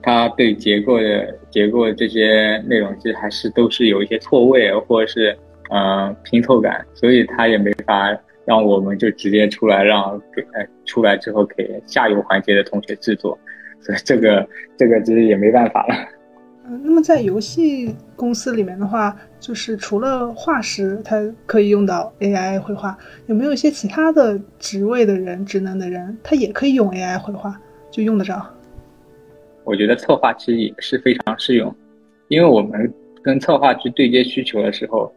[0.01, 5.37] 它对结构的结构的这些内容，其实还是都是有一些错位，或者是
[5.71, 8.19] 呃拼凑感，所以它也没法。
[8.47, 13.39] 让我们就直接出来，让给呃出来之后给下游环节的同学制作，
[13.81, 14.47] 所以这个
[14.77, 15.95] 这个其实也没办法了。
[16.67, 22.97] 嗯，那么在游戏公司里面的话，就是除了画师，他可以用到 AI 绘画，
[23.27, 28.43] 有没有一些其他的职位的人、职能的人，他也可以用 AI 绘画，就用得着？
[29.65, 31.75] 我觉得策划其实也是非常适用，
[32.29, 35.13] 因为我们跟策划去对接需求的时候。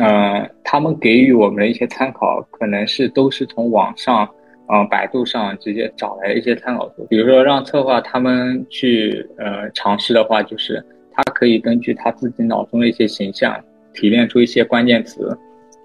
[0.00, 4.28] 呃，他们给予我们的一些参考，可能是都是从网上，
[4.68, 7.06] 呃，百度上直接找来一些参考图。
[7.10, 15.36] 比如说，让策划他们去呃尝试的话，就是他可以根据他自己脑中的一些形象，提炼出一些关键词，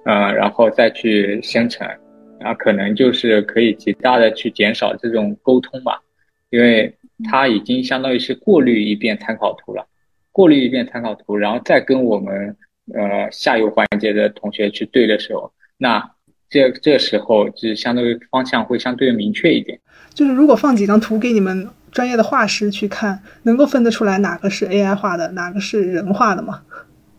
[0.05, 1.87] 呃，然后再去生成，
[2.39, 6.01] 然后可能就是可以极大的去减少这种沟通吧，
[6.49, 6.93] 因为
[7.29, 9.85] 他已经相当于是过滤一遍参考图了，
[10.31, 12.55] 过滤一遍参考图，然后再跟我们。
[12.93, 16.03] 呃，下游环节的同学去对的时候，那
[16.51, 19.79] 这这时候就是相对于方向会相对明确一点。
[20.13, 26.61] 就是如果放几张图给你们专业的画师去看，能够分得出来哪个是 AI 画的，哪个是人画的吗？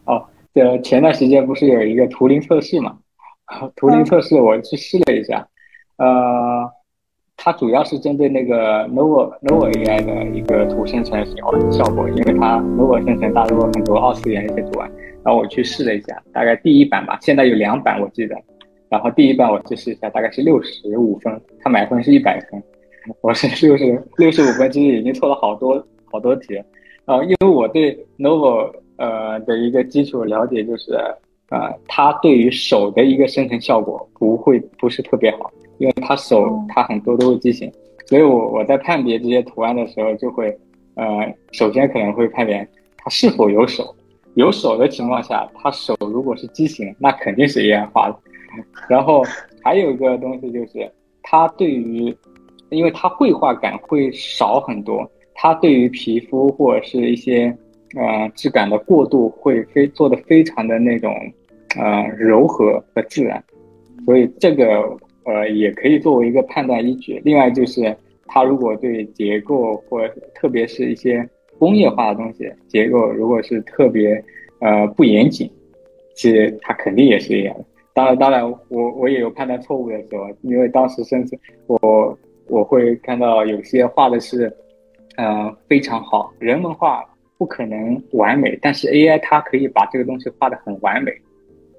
[0.05, 2.99] 哦，就前段时间不是有一个图灵测试嘛？
[3.75, 5.47] 图灵测试我去试了一下，
[5.97, 6.71] 呃，
[7.37, 11.35] 它主要是针对那个 Nova Nova AI 的一个图生成效
[11.71, 14.91] 效果，因为它 Nova 生成大多很多二次元的一些图案。
[15.25, 18.35] 然后我去试了一下，大概第一版吧，现在有两版我记得。
[18.93, 22.63] 然后第一版我去试一下，大概是六十五分，他满分是一百分，
[23.23, 26.63] 我是六十六十五分，其实已经错了好多好多题。
[27.07, 30.93] 呃，因为我对 Novo 呃的一个基础了解就是，
[31.49, 37.73] 呃，它对于手的一个生成效果不会不是特别好，因为它手它很多都是畸形，
[38.05, 40.55] 所以我我在判别这些图案的时候就会，
[40.97, 43.97] 呃，首先可能会判别它是否有手，
[44.35, 48.19] 有手的情况下，它手如果是畸形，那肯定是 AI 画的，
[48.89, 49.23] 然后
[49.63, 50.91] 还有一个东西就是
[51.23, 52.15] 它对于，
[52.71, 55.11] 因为它绘画感会少很多。
[55.35, 57.57] 它对于皮肤或者是一些
[57.97, 61.13] 呃质感的过渡会非做的非常的那种
[61.77, 63.43] 呃柔和和自然，
[64.05, 67.21] 所以这个呃也可以作为一个判断依据。
[67.25, 74.23] 另外就是它如果对结构或特别是一些工业化的东西结构如果是特别
[74.61, 75.51] 呃不严谨，
[76.15, 77.65] 其实它肯定也是一样的。
[77.95, 84.55] 当然当然我我也有判断错误的时候，因为当时甚至我我会看到有些画的是。
[85.19, 86.33] 呃，非常好。
[86.39, 87.05] 人们画
[87.37, 91.13] 不可能完美，但是 AI 它可以把这个东西画得很完美，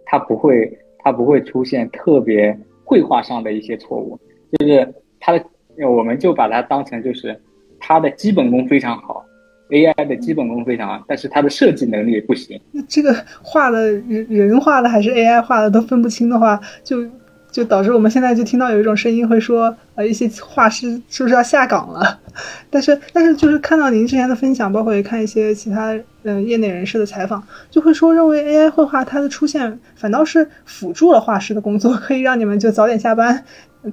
[0.06, 4.20] 它不会，它不会出现特别绘画上的一些错误。
[4.52, 4.88] 就是
[5.20, 5.44] 它的，
[5.90, 7.36] 我们就把它当成就是
[7.80, 9.23] 它的基本功非常好
[9.70, 12.60] ，AI 的基本功非常好，但是它的设计能力不行。
[12.72, 17.06] 那这个画的人人画的还是 AI 画的都分不清的话，就。
[17.54, 22.20] 就导致我们现在就听到有一种声音会说，呃，一些画师是不是要下岗了？
[22.72, 33.44] 但是，但是就是看到您之前的分享，包括也看一些其他嗯业内人士的采访，就会说认为 AI 绘画它的出现反倒是辅助了画师的工作，可以让你们就早点下班，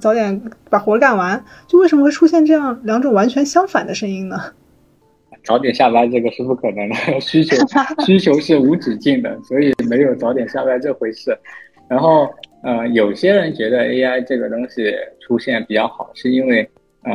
[0.01, 1.45] 早点把活干完。
[1.67, 4.41] 就为什么会出现这样两种完全相反的声音呢？
[5.45, 7.57] 早点下班这个是不可能的， 需求
[8.05, 11.37] 需求是无止境的，所以没有早点下班这回事。
[11.89, 12.29] 然后。
[12.63, 16.61] 呃，有些人觉得 AI 这个东西出现比较好，是因为，
[17.05, 17.11] 呃，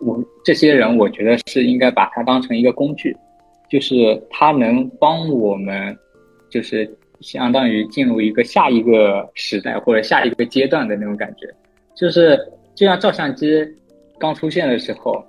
[0.00, 3.16] 我这些人我觉得是应该把它当成一个工具，
[3.70, 5.96] 就是它能帮我们，
[6.50, 11.46] 就是相当于进入一个下一个时代或者下一个阶段的那种感觉，
[11.94, 12.36] 就是
[12.74, 13.64] 就像照相机
[14.18, 15.24] 刚出现的时候，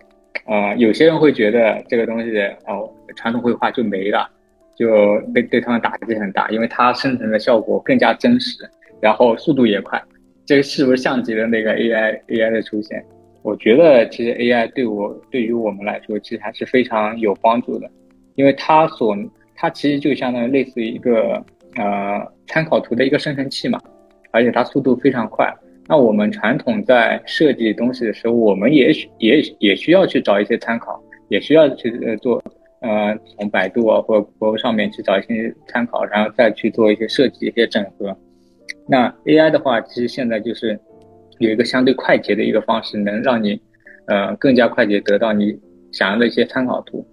[0.46, 2.32] 呃，有些人会觉得这个东西
[2.68, 4.30] 哦，传统绘画就没了，
[4.76, 8.68] 就被对他们打击很大，因为它生成的效果更加真实。
[9.02, 10.02] 然后速度也快，
[10.46, 13.02] 这个是不是像极了那个 AI AI 的出现？
[13.44, 17.90] 我觉得其实 AI 对我对于我们来说，其实还是非常有帮助的，
[18.36, 19.16] 因为它所
[19.56, 21.42] 它其实就相当于类似于一个
[21.78, 23.80] 呃参考图的一个生成器嘛，
[24.32, 25.50] 而且它速度非常快。
[25.90, 32.42] 那我们传统在设计东西的时候，我们也许也也需要去找一些参考，也需要去做
[32.82, 38.16] 呃从百度啊或者博上面去找一些参考，然后再去做一些设计一些整合。
[38.88, 40.80] 那 AI 的话，其实现在就是
[41.40, 43.60] 有一个相对快捷的一个方式，能让你
[44.06, 45.60] 呃更加快捷得到你
[45.92, 47.04] 想要的一些参考图。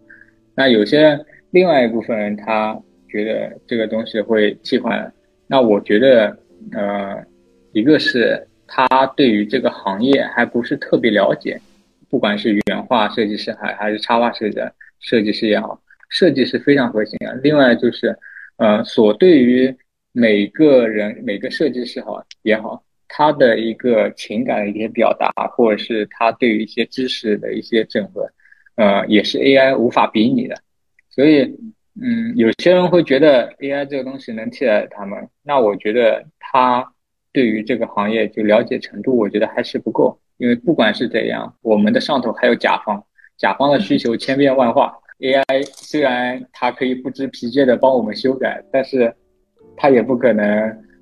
[0.55, 1.19] 那有些
[1.51, 5.11] 另外一部分人他觉得这个东西会替换，
[5.47, 6.37] 那我觉得
[6.73, 7.25] 呃
[7.73, 11.61] 一个是他对于这个行业还不是特别了解，
[12.11, 14.59] 不管是原画设计师还还是插画设计
[15.01, 17.35] 设计师也好，设计是非常核心的。
[17.43, 18.17] 另外就是
[18.57, 19.75] 呃所对于
[20.13, 28.29] 每个人每个设计师好也好，他的一个情感的一些表达，或者是他对于一些知识的一些整合，
[28.77, 30.57] 呃，也是 AI 无法比拟的。
[31.11, 31.43] 所以，
[32.01, 36.93] 嗯，有些人会觉得 AI 这个东西能替代他们，那我觉得他
[37.37, 40.19] 对于这个行业就了解程度，我觉得还是不够。
[40.39, 43.05] 因为不管是怎样，我们的上头还有甲方，
[43.37, 49.15] 甲方的需求千变万化，AI 虽然它可以不知疲倦的帮我们修改，但是。
[49.79, 50.47] 它也不可能，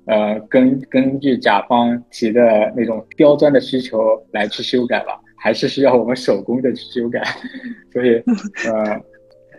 [0.05, 2.41] 呃，根根据甲方提的
[2.75, 7.23] 那种刁钻的需求来去修改吧，还是需要我们手工的去修改。
[7.93, 8.21] 所以，
[8.67, 9.01] 呃，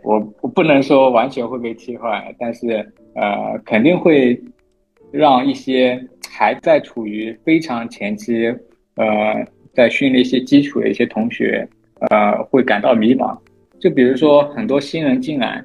[0.04, 2.66] 我我不能说完全会被替换，但是
[3.14, 4.38] 呃，肯定会
[5.10, 8.54] 让一些还在处于非常前期，
[8.96, 9.06] 呃，
[9.72, 11.66] 在训练一些基础的一些同学，
[12.10, 13.36] 呃，会感到迷茫。
[13.80, 15.64] 就比如说很多新人进来，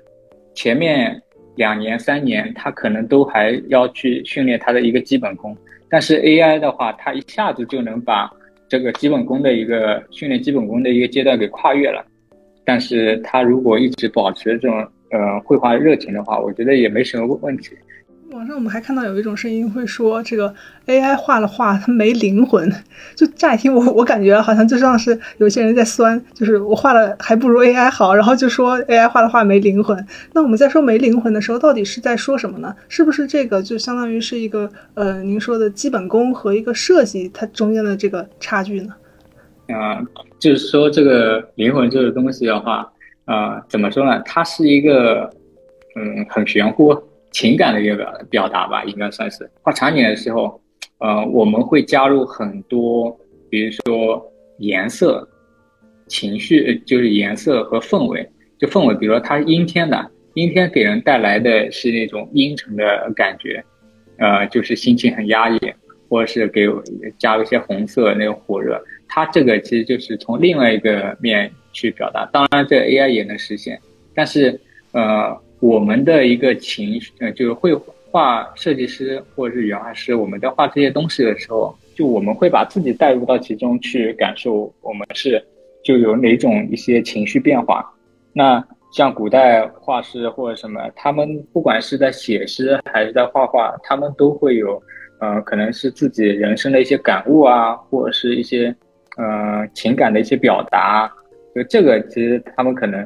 [0.54, 1.22] 前面。
[1.58, 5.56] 两年三年，他可能都还要去训练他的一个基本功，
[5.90, 8.32] 但是 AI 的话，它一下子就能把
[8.70, 12.04] 这个基本功的一个训练基本功的一个阶段给跨越了。
[12.64, 14.80] 但是他如果一直保持这种
[15.12, 17.76] 呃绘画热情的话，我觉得也没什么问题。
[18.32, 20.54] 网上我们还看到有一种声音会说，这个
[20.88, 22.72] AI 画的画它没灵魂。
[23.14, 30.06] 就乍一听，我我感觉好像就像是有些人在酸，就是我画的还不如 AI 好，然后就说 AI 画的画没灵魂。
[30.32, 32.74] 那我们在说没灵魂的时候，到底是在说什么呢？
[32.88, 38.94] 是不是这个就相当于是一个呃您说的基本功和一个设计它中间的这个差距呢？
[39.68, 40.00] 啊，
[40.40, 42.90] 就是说这个灵魂这个东西的话，
[43.26, 44.22] 呃，怎么说呢？
[44.24, 45.30] 它是一个
[45.98, 46.96] 嗯很玄乎
[47.32, 50.62] 情感的一个表表达吧，应该算是画场景的时候，
[51.00, 53.18] 呃，我们会加入很多，
[53.50, 54.24] 比如说
[54.60, 55.28] 颜色、
[56.08, 58.30] 情绪，就是颜色和氛围。
[58.60, 63.64] 就氛围，比如说它是阴天的，阴天给人带来的是那种阴沉的感觉，
[64.18, 65.60] 呃，就是心情很压抑，
[66.08, 66.68] 或者是给
[67.18, 72.24] 加入一些红色那种火热，它这个其实就是从另外一个面去表达。
[72.32, 73.82] 当然，这 AI 也能实现，
[74.14, 74.62] 但是
[74.92, 77.74] 呃，我们的一个情绪，呃，就是绘
[78.10, 85.42] 画设计师或者是原画师，我们在画这些东西的时候，就我们会把自己带入到其中去感受，我们是
[85.84, 87.90] 就有哪种一些情绪变化。
[88.34, 94.82] 那像古代画师或者什么，他们不管是在写诗还是在画画，他们都会有，
[95.20, 98.76] 呃，可能是自己人生的一些感悟啊，或者是一些，
[99.18, 101.10] 呃，情感的一些表达。
[101.54, 103.06] 就这个，其实他们可能，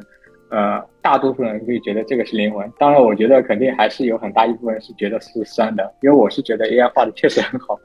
[0.50, 2.68] 呃，大多数人会觉得这个是灵魂。
[2.80, 7.78] 当然，我觉得肯定还是有很大一部分是觉得是酸的，因为我是觉得 AI 画的确实很好，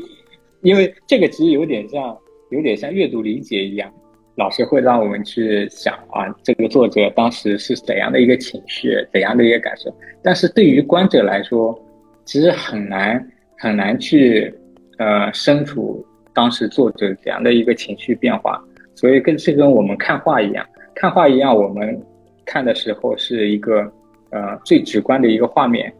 [0.64, 2.16] 因为这个其实有点像，
[2.50, 3.92] 有点像阅读理解一样。
[4.36, 9.94] 老师会让我们去想啊，这个作者当时是怎样的一个情绪，怎样的一个感受。
[10.22, 11.78] 但是对于观者来说，
[12.24, 13.22] 其实很难
[13.58, 14.50] 很难去
[14.96, 16.02] 呃身处
[16.32, 18.58] 当时作者怎样的一个情绪变化。
[18.94, 22.02] 所以跟是跟我们看画一样，看画一样，我们
[22.46, 23.92] 看的时候是一个
[24.30, 25.92] 呃最直观的一个画面，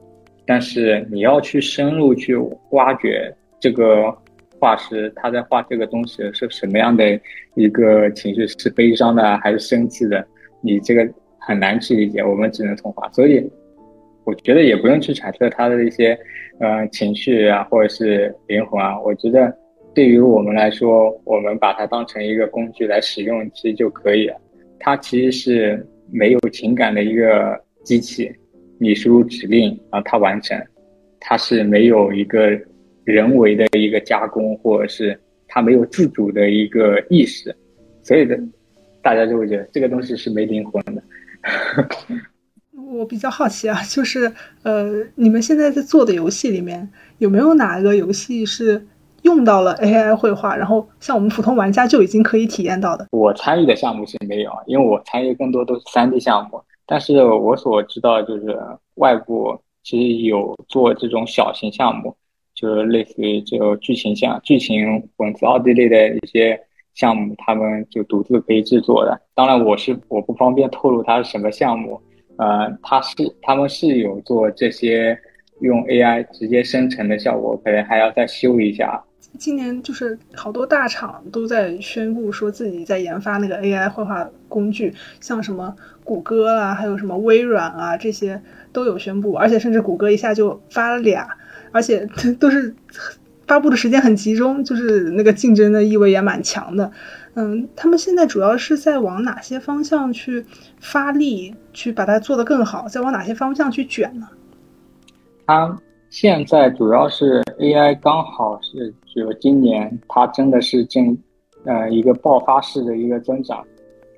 [0.46, 2.34] 但是你要去深入去
[2.70, 3.30] 挖掘
[3.60, 4.16] 这个。
[4.58, 7.20] 画师他在画这个东西是什么样的
[7.56, 8.46] 一个情绪？
[8.46, 10.26] 是悲伤的还是生气的？
[10.62, 11.06] 你这个
[11.38, 13.06] 很难去理解，我们只能从画。
[13.10, 13.46] 所以
[14.24, 16.18] 我觉得也不用去揣测他的一些
[16.58, 18.98] 呃情绪啊，或者是灵魂啊。
[18.98, 19.54] 我觉得
[19.94, 24.40] 对于我们来说，我们把它当成一个工具来使用，其实就可以了。
[24.80, 28.32] 它其实是没有情感的一个机器，
[28.78, 30.60] 你输入指令啊，它完成，
[31.20, 32.58] 它是没有一个。
[33.06, 37.54] 人为的一个加工，或者是它没有自主的一个意识，
[38.02, 38.36] 所以的
[39.00, 41.00] 大家就会觉得这个东西是没灵魂的。
[42.72, 44.32] 我比较好奇啊，就是
[44.64, 48.84] 呃，你们现在在做的游戏里面有没有哪个游戏是
[49.26, 53.06] 用到了 AI 绘画，然后像我们普通玩家就已经可以体验到的？
[53.10, 58.56] 我参与的项目是没有，因为我参与更多都是 3D 项目，但是我所知道就是
[58.94, 62.16] 外部其实有做这种小型项目。
[62.58, 66.58] 就是类似于就剧情项剧情文字奥地利的一些
[66.94, 69.20] 项目，他们就独自可以制作的。
[69.34, 72.00] 当然，我是我不方便透露它是什么项目。
[72.38, 75.18] 呃，它是他们是有做这些
[75.60, 79.04] 用 AI 直接生成的效果，可能还要再修一下。
[79.38, 85.74] 今年就是好多大厂都在宣布说自己在研发那个 AI 绘画工具，像什么
[86.04, 91.28] 谷歌啊，还有什么微软啊，这些都有宣布，而且甚至谷歌一下就发了俩。
[91.72, 92.08] 而且
[92.40, 92.74] 都是
[93.46, 96.90] 发布的时间很集中，就是那个竞争的意味也蛮强的。
[97.34, 100.46] 嗯，他们现在主要是在往哪些方向去
[100.80, 102.88] 发力，去把它做得更好？
[102.88, 104.28] 在往哪些方向去卷呢？
[105.46, 105.78] 它
[106.18, 111.14] 现在主要是 AI，刚好是就今年它真的是正
[111.66, 113.62] 呃一个爆发式的一个增长，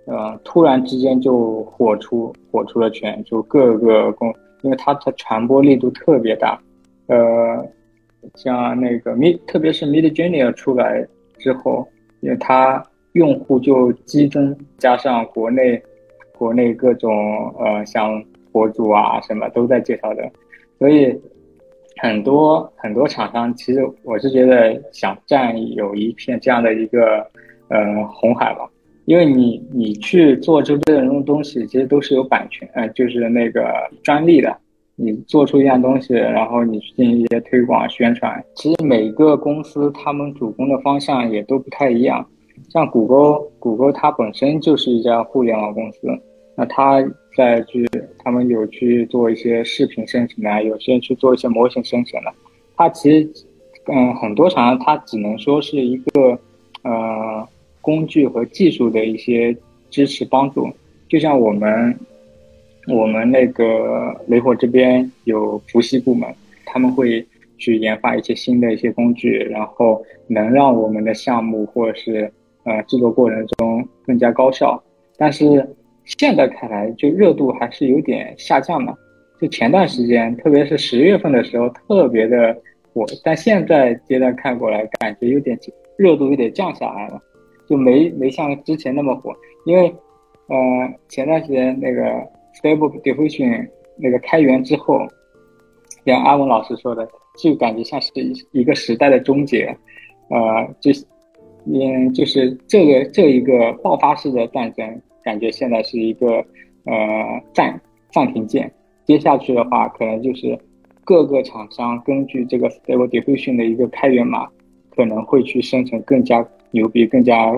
[0.06, 4.32] 呃，突然之间就火出火出了圈，就各个公，
[4.62, 6.56] 因为它的传播力度特别大。
[7.08, 7.68] 呃，
[8.36, 11.04] 像那个 Mid，特别是 Mid Journey 出来
[11.36, 11.84] 之后，
[12.20, 12.80] 因为它
[13.14, 15.82] 用户就激增，加上国内
[16.36, 18.22] 国内各种呃像
[18.52, 20.30] 博主啊什么都在介绍的，
[20.78, 21.20] 所以
[21.98, 27.26] 很多很多厂商其实我是觉得想占有一片这样的一个
[27.68, 28.68] 呃红海吧，
[29.04, 33.64] 因为你你去做出这种东西，其实都是有版权，呃，就是那个
[34.02, 34.56] 专利的。
[35.00, 38.44] 你做出一样东西，然后你去进行一些推广宣传。
[38.56, 42.26] 其实每个公司他们主攻的方向也都不太一样。
[42.68, 46.08] 像谷歌，谷歌它本身就是一家互联网公司，
[46.56, 47.00] 那它
[47.38, 52.34] 再去他们有去做一些视频生成啊，有些去做一些模型生成的。
[52.76, 53.30] 它其实，
[53.86, 56.36] 嗯，很多厂商它只能说是一个
[56.82, 57.48] 呃
[57.80, 59.56] 工具和技术的一些
[59.88, 60.68] 支持帮助。
[61.08, 61.96] 就像我们。
[62.90, 66.26] 我们那个雷火这边有伏羲部门，
[66.64, 67.22] 他们会
[67.58, 72.32] 去研发一些新的一些工具，然后能让我们的项目或者是
[72.64, 74.82] 呃制作过程中更加高效。
[75.18, 75.44] 但是
[76.18, 78.96] 现在看来，就热度还是有点下降的。
[79.40, 82.56] 就前段时间，特别是十月份的时候，特别的
[82.92, 85.58] 火，但现在阶段看过来，感觉有点
[85.96, 87.22] 热度有点降下来了，
[87.68, 89.34] 就没没像之前那么火，
[89.64, 89.94] 因为。
[90.50, 90.56] 呃，
[91.10, 92.02] 前段时间那个
[92.54, 95.06] Stable Diffusion 那个开源之后，
[96.06, 97.06] 像阿文老师说的，
[97.36, 98.10] 就感觉像是
[98.52, 99.66] 一个时代的终结，
[100.30, 100.90] 呃，就
[101.66, 106.44] 嗯，就是这个这一个爆发式的战争，感觉现在是一个
[106.84, 106.94] 呃
[107.52, 108.72] 暂暂停键，
[109.04, 110.58] 接下去的话，可能就是
[111.04, 114.48] 各个厂商根据这个 Stable Diffusion 的一个开源码，
[114.94, 117.52] 可能会去生成更加牛逼、更加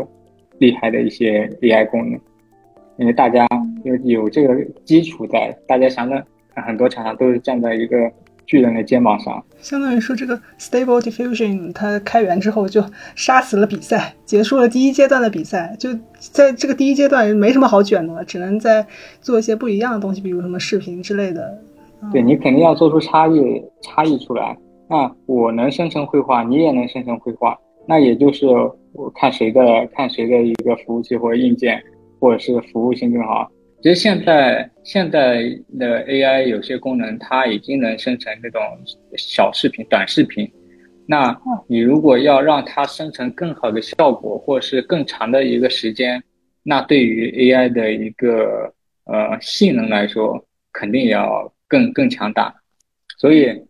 [0.58, 2.20] 厉害的一些 AI 功能。
[2.96, 3.46] 因为大家
[3.82, 4.54] 有有这个
[4.84, 8.12] 基础在，大家想着很多厂商都是站在一个
[8.51, 9.40] 巨人的肩膀上。
[9.61, 12.82] 相当于说，这个 Stable Diffusion 它开源之后就
[13.14, 15.76] 杀死了比赛，结束了第一阶段的比赛。
[15.78, 18.84] 就在这个第一阶段没什么好卷的了，只能在
[19.20, 21.57] 做一些不一样的东西，比如什么视频之类的。
[22.12, 24.59] 对你肯定要做出差异差异出来。
[24.88, 28.48] 那我能生成绘画，你也能生成绘画，那也就是
[28.92, 29.62] 我看谁的
[29.94, 31.80] 看谁的一个服务器或者硬件。
[32.20, 33.51] 或者是服务性更好。
[33.82, 35.42] 其实现在现在
[35.78, 38.60] 的 AI 有些功能，它已经能生成那种
[39.16, 40.50] 小视频、短视频。
[41.06, 41.34] 那
[41.66, 46.22] 你如果要让它生成更好的效果，或是更长的一个时间，
[46.62, 48.74] 那对于 AI 的一个
[49.04, 52.54] 呃性能来说，肯定也要更更强大。
[53.16, 53.64] 所以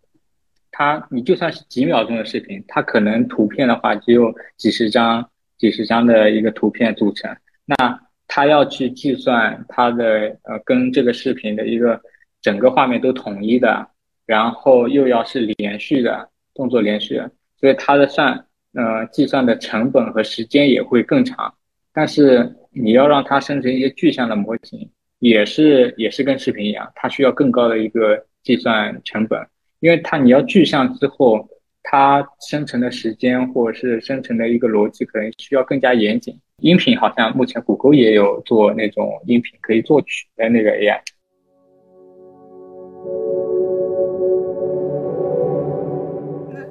[0.72, 7.34] 它你就算是几秒钟的视频，它可能图片的话只有几十张、几十张的一个图片组成。
[7.64, 8.00] 那
[8.32, 10.04] 他要去计算它的
[10.44, 12.00] 呃跟这个视频的一个
[12.40, 13.84] 整个画面都统一的，
[14.24, 17.20] 然后又要是连续的动作连续，
[17.58, 21.52] 所以它的算呃计算的成本和时间也会更长。
[21.92, 29.44] 但是你要让它生成一些具象的模型，也是也是跟视频一样，它需要更高的一个计算成本，
[29.80, 31.48] 因为它你要具象之后，
[31.82, 36.38] 它生成的时间或者是生成的一个逻辑可能需要更加严谨。
[36.58, 41.00] 音频好像目前谷歌也有做那种音频可以作曲的那个 AI。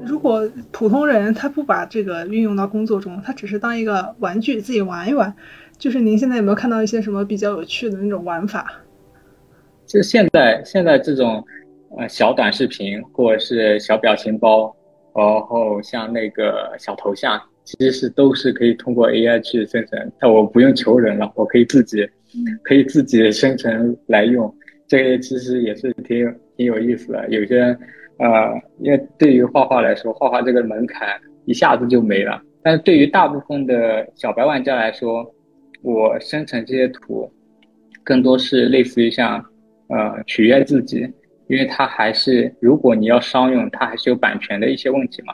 [0.06, 5.34] 如果普通人他不把这个运用到工作中，他只是当一个玩具自己玩一玩，
[5.78, 8.84] 就是您现在有没有看到一些什么比较有趣的那种玩法？
[9.86, 11.44] 就现在现在这种
[11.98, 14.76] 呃小短视频或者是小表情包，
[15.16, 17.42] 然后像那个小头像。
[17.66, 22.04] 其实是都是可以通过 AI 去生成，但我不用求人了，我可以自己，
[22.64, 24.52] 可以自己生成来用。
[24.88, 27.30] 这个其实也是挺挺有意思的。
[27.30, 27.60] 有些，
[28.18, 31.10] 呃，因为对于画画来说，画画这个门槛
[31.46, 32.42] 一下子就没了。
[32.64, 35.32] 但是对于大部分的小白玩家来说，
[35.84, 37.32] 我生成这些图，
[38.04, 39.46] 更多是类似于像，
[39.90, 41.08] 呃，取悦自己，
[41.50, 45.34] 因为它还是如果你要商用，它还是有版权的一些问题嘛。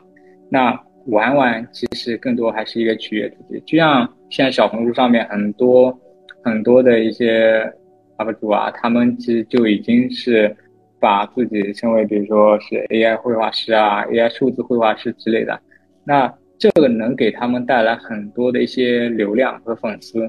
[0.49, 0.79] 那。
[1.09, 5.95] 玩玩其实更多还是一个取悦自己，就像现在小红书上面很多
[6.43, 7.71] 很多的一些
[8.17, 10.57] UP 主啊，他们其实就已经是
[10.99, 15.61] 把自己称为，比如说是 AI 绘画师啊，AI 数字绘画师之类的。
[16.03, 20.25] 那这个能给他们带来很多的一些流量和粉丝。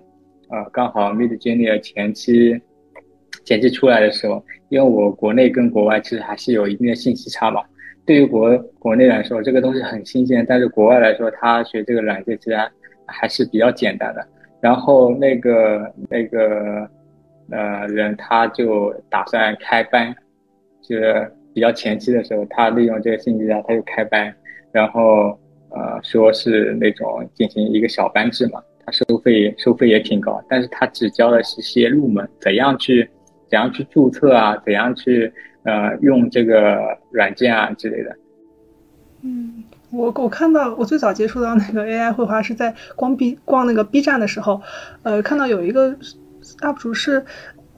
[0.48, 2.60] 啊，刚好 Midjourney 前期
[3.46, 7.62] 剪辑出来的时候，因为我国内跟国外其实还是有一定的信息差嘛。
[8.04, 12.56] 对于国国内来说，这个东西很新鲜，但是国外来说，他学这个软件其实
[13.06, 14.26] 还是比较简单的。
[14.60, 16.88] 然后那个那个
[17.50, 20.14] 呃人他就打算开班，
[20.82, 24.34] 就是比较前期的时候，他利用这个信息差，他就开班，
[24.72, 25.38] 然后
[25.70, 33.08] 呃说是那种进行一个小班制嘛，他收费收费也挺高，但是他只教的是些入门，怎样去
[33.50, 35.32] 怎样去注册啊，怎样去。
[35.68, 38.16] 呃，用这个软件啊之类的。
[39.22, 44.62] 嗯，我我看到我最早接触到那个 AI 绘画是在逛 B 逛那个 B 站的时候，
[45.02, 45.96] 呃，看到有一个
[46.60, 47.24] UP 主是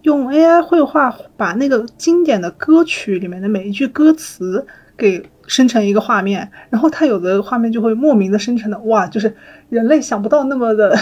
[0.02, 9.34] 用 AI 绘画把那个经典的歌曲里面的每一句歌词给生成一个画面，然后他有的画面就会莫名的生成的哇，就是
[9.70, 10.94] 人类想不到那么的，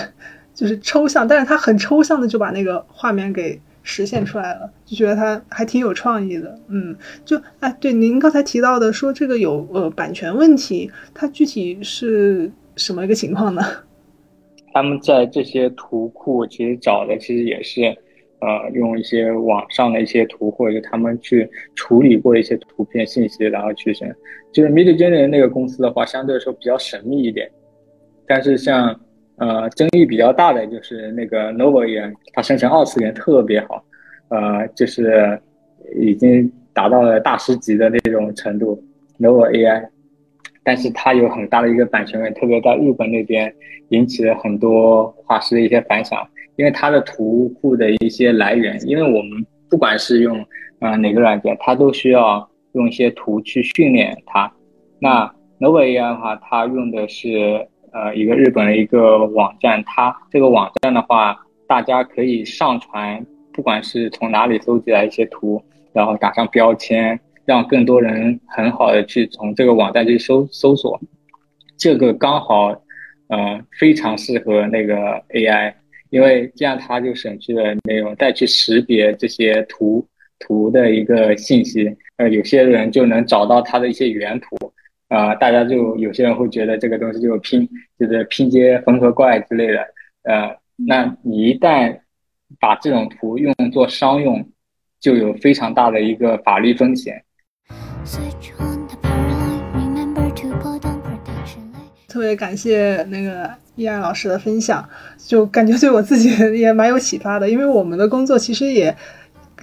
[0.54, 3.60] 就是抽象，但是他很抽象的就把那个画面给。
[3.88, 13.62] 实现出来了，就觉得他还挺有创意的，嗯，就哎，对，您刚才提到的说这个有呃版权问题，它具体是什么一个情况呢？
[14.74, 17.84] 他们在这些图库其实找的其实也是，
[18.40, 24.12] 呃，用一些网上的一些图，或者他们去处理过一些图片信息，然后去生。
[24.52, 27.48] 就是 Midjourney 那个公司的话，相对来说比较神秘一点，
[28.26, 29.00] 但是像。
[29.38, 33.84] 呃，争议比较大的就是那个 Nova AI，它生成二次元特别好，
[34.28, 35.38] 呃，就是
[36.00, 38.82] 已经达到了大师级的那种程度。
[39.18, 39.88] Nova AI，
[40.62, 43.54] 但是它有很大的一个版权问题，特别在日本那边
[43.88, 46.26] 引起了很多画师的一些反响，
[46.56, 50.44] 因为它的图库的一些来源，因为我们不管是用
[50.80, 54.52] 呃哪个软件，它都需要用一些图去训练它。
[54.98, 65.62] 那 Nova AI 的话，它用的是呃一个日本的一个网站，它这个网站的话，大家可以上传，不管是从哪里搜集来一些图，
[65.92, 71.00] 然后打上标签，让更多人很好的去从这个网站去搜搜索。
[71.76, 72.68] 这个刚好，
[73.28, 74.94] 呃，非常适合那个
[75.30, 75.74] AI。
[76.10, 80.06] 因为这样，它就省去了内容再去识别这些图
[80.38, 81.94] 图的一个信息。
[82.16, 84.56] 呃，有些人就能找到它的一些原图，
[85.08, 89.78] 啊，大家就有些人会觉得这个东西就拼，就是拼接缝合怪之类的。
[90.24, 91.96] 呃，那你一旦
[92.58, 94.44] 把这种图用作商用，
[95.00, 97.22] 就有非常大的一个法律风险。
[102.08, 104.88] 特别感谢那个易爱老师的分享，
[105.18, 107.48] 就感觉对我自己也蛮有启发的。
[107.48, 108.96] 因为我们的工作其实也，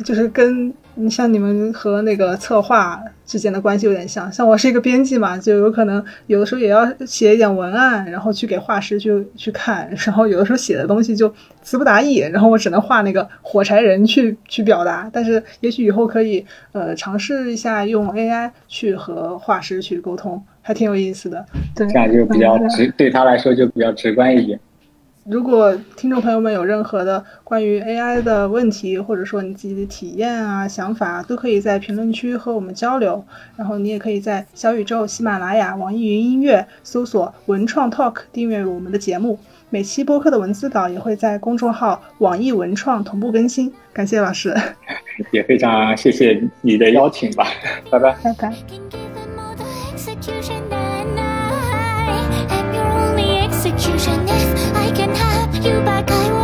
[0.03, 4.31] 就是跟你像你们和那个策划之间的关系有点像。
[4.31, 9.87] 像我是一个编辑嘛，就有可能有的时候也要写一点文案，然后去给画师去去看。
[10.05, 15.09] 然后有的时候写的东西就词不达意，然后我只能画那个火柴人去去表达。
[15.13, 20.43] 但是也许以后可以呃尝试一下用 AI 去和画师去沟通。
[20.65, 24.57] 还挺有意思的，对，这样就比较直，对他来说就比较直观一点。
[25.25, 33.23] 如果听众朋友们有任何的关于 AI 的问题，或者说你自己的体验啊、想法，都可以在评论区和我们交流。
[33.55, 39.39] 然后你也可以在小宇宙、喜马拉雅、网易云音乐搜索“文创 Talk” 订阅我们的节目。
[39.69, 43.73] 每期播客的文字稿也会在公众号“网易文创”同步更新。
[43.93, 44.53] 感谢老师，
[45.31, 47.47] 也非常谢谢你的邀请吧。
[47.89, 48.53] 拜拜，拜拜。
[55.63, 56.09] You back.
[56.11, 56.42] I will